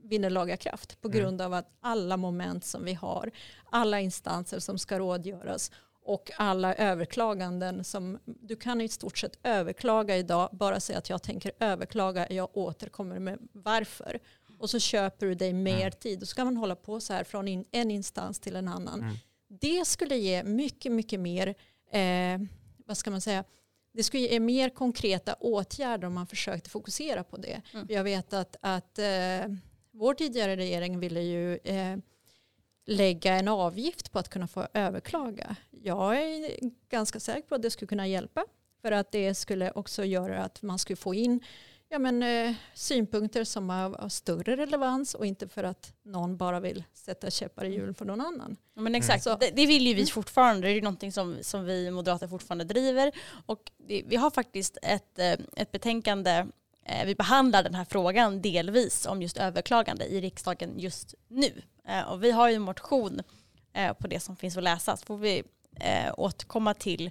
[0.02, 1.20] vinner laga kraft på mm.
[1.20, 3.30] grund av att alla moment som vi har,
[3.70, 5.70] alla instanser som ska rådgöras
[6.02, 11.22] och alla överklaganden som du kan i stort sett överklaga idag, bara säga att jag
[11.22, 14.20] tänker överklaga, jag återkommer med varför
[14.60, 15.92] och så köper du dig mer mm.
[15.92, 16.20] tid.
[16.20, 19.00] Då ska man hålla på så här från in, en instans till en annan.
[19.00, 19.16] Mm.
[19.60, 21.54] Det skulle ge mycket, mycket mer,
[21.92, 22.40] eh,
[22.86, 23.44] vad ska man säga,
[23.92, 27.62] det skulle ge mer konkreta åtgärder om man försökte fokusera på det.
[27.74, 27.86] Mm.
[27.90, 29.54] Jag vet att, att eh,
[29.92, 31.96] vår tidigare regering ville ju eh,
[32.90, 35.56] lägga en avgift på att kunna få överklaga.
[35.70, 36.56] Jag är
[36.90, 38.44] ganska säker på att det skulle kunna hjälpa.
[38.82, 41.40] För att det skulle också göra att man skulle få in
[41.88, 46.60] ja, men, eh, synpunkter som har, har, större relevans och inte för att någon bara
[46.60, 48.56] vill sätta käppar i hjulen för någon annan.
[48.74, 49.38] Ja, men exakt, mm.
[49.40, 50.06] det, det, vill ju vi mm.
[50.06, 50.68] fortfarande.
[50.68, 53.12] Det är någonting som, som vi moderater fortfarande driver.
[53.46, 56.46] Och det, vi har faktiskt ett, eh, ett betänkande
[56.84, 61.62] eh, vi behandlar den här frågan delvis om just överklagande i riksdagen just nu.
[61.84, 63.22] Eh, och vi har ju en motion
[63.98, 64.96] på det som finns att läsa.
[64.96, 65.42] Så får vi
[66.16, 67.10] återkomma till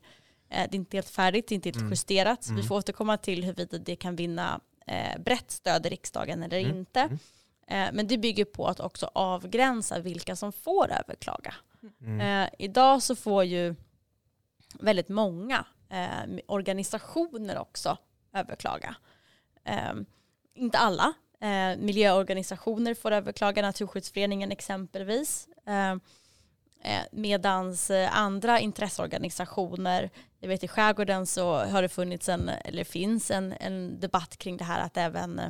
[0.50, 1.90] det är inte helt färdigt, det är inte helt mm.
[1.90, 2.44] justerat.
[2.44, 2.62] Så mm.
[2.62, 6.78] vi får återkomma till huruvida det kan vinna eh, brett stöd i riksdagen eller mm.
[6.78, 7.00] inte.
[7.00, 7.20] Mm.
[7.68, 11.56] Eh, men det bygger på att också avgränsa vilka som får överklaga.
[12.02, 12.22] Mm.
[12.22, 13.76] Eh, idag så får ju
[14.74, 17.98] väldigt många eh, organisationer också
[18.34, 18.96] överklaga.
[19.64, 19.94] Eh,
[20.54, 21.14] inte alla.
[21.42, 25.48] Eh, miljöorganisationer får överklaga, Naturskyddsföreningen exempelvis.
[25.68, 30.10] Eh, eh medans eh, andra intresseorganisationer,
[30.40, 34.58] jag vet i skärgården så har det funnits en, eller finns en, en debatt kring
[34.58, 35.50] det här att även eh,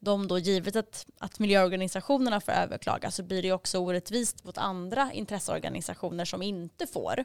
[0.00, 5.12] de då givet att, att miljöorganisationerna får överklaga så blir det också orättvist mot andra
[5.12, 7.24] intresseorganisationer som inte får.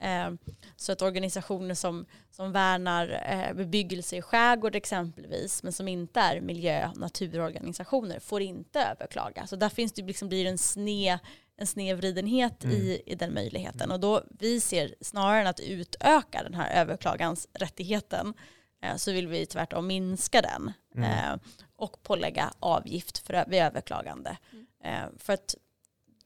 [0.00, 0.30] Eh,
[0.76, 6.40] så att organisationer som, som värnar eh, bebyggelse i skärgård exempelvis men som inte är
[6.40, 9.46] miljö och naturorganisationer får inte överklaga.
[9.46, 11.18] Så där finns det liksom blir en sned
[11.58, 12.76] en snedvridenhet mm.
[12.76, 13.90] i, i den möjligheten.
[13.90, 18.34] Och då vi ser snarare än att utöka den här överklagansrättigheten
[18.82, 21.10] eh, så vill vi tvärtom minska den mm.
[21.10, 21.40] eh,
[21.76, 24.38] och pålägga avgift för, vid överklagande.
[24.52, 24.66] Mm.
[24.84, 25.54] Eh, för att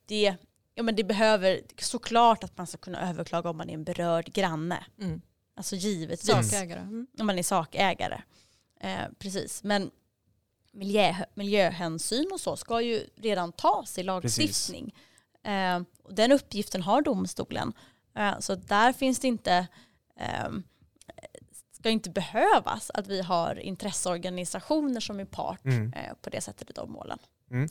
[0.06, 0.34] det,
[0.74, 4.32] ja, men det behöver såklart att man ska kunna överklaga om man är en berörd
[4.32, 4.84] granne.
[5.00, 5.20] Mm.
[5.54, 6.50] Alltså givetvis.
[6.50, 6.80] Sakägare.
[6.80, 7.06] Mm.
[7.18, 8.22] Om man är sakägare.
[8.80, 9.62] Eh, precis.
[9.62, 9.90] Men
[10.72, 14.94] miljö, miljöhänsyn och så ska ju redan tas i lagstiftning.
[15.42, 15.80] Eh,
[16.10, 17.72] den uppgiften har domstolen.
[18.14, 19.66] Eh, så där finns det inte,
[20.16, 20.48] eh,
[21.80, 25.92] ska inte behövas att vi har intresseorganisationer som är part mm.
[25.96, 27.18] Eh, på det sättet i de målen.
[27.50, 27.68] Mm.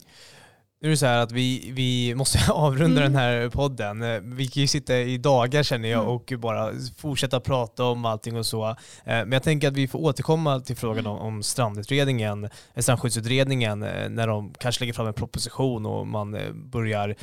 [0.82, 3.12] Nu är det så här att vi, vi måste avrunda Mm.
[3.12, 4.02] den här podden.
[4.02, 6.12] Eh, Vi kan ju sitta i dagar känner jag Mm.
[6.14, 8.68] och bara fortsätta prata om allting och så.
[8.68, 12.50] Eh, Men jag tänker att vi får återkomma till frågan om, om strandutredningen, eh,
[12.82, 17.14] strandskyddsutredningen när de kanske lägger fram en proposition och man börjar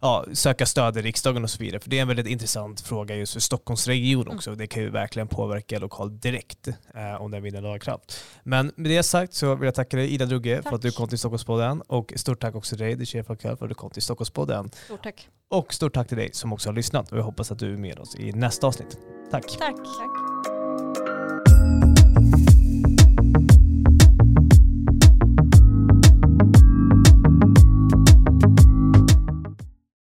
[0.00, 1.80] ja, söka stöd i riksdagen och så vidare.
[1.80, 4.36] För det är en väldigt intressant fråga just för Stockholmsregion Mm.
[4.36, 4.54] också.
[4.54, 8.24] Det kan ju verkligen påverka lokalt direkt eh, om den vinner lagakraft.
[8.42, 10.72] Men med det sagt så vill jag tacka dig Ida Drugge för Tack.
[10.72, 13.68] att du kom till Stockholmspodden och stort tack också till dig Desiree Falkör för att
[13.70, 14.70] du kom till Stockholmspodden.
[14.84, 15.28] Stort tack.
[15.48, 17.76] Och stort tack till dig som också har lyssnat och jag hoppas att du är
[17.76, 18.98] med oss i nästa avsnitt.
[19.30, 19.44] Tack!
[19.58, 19.76] Tack.
[19.76, 21.09] tack.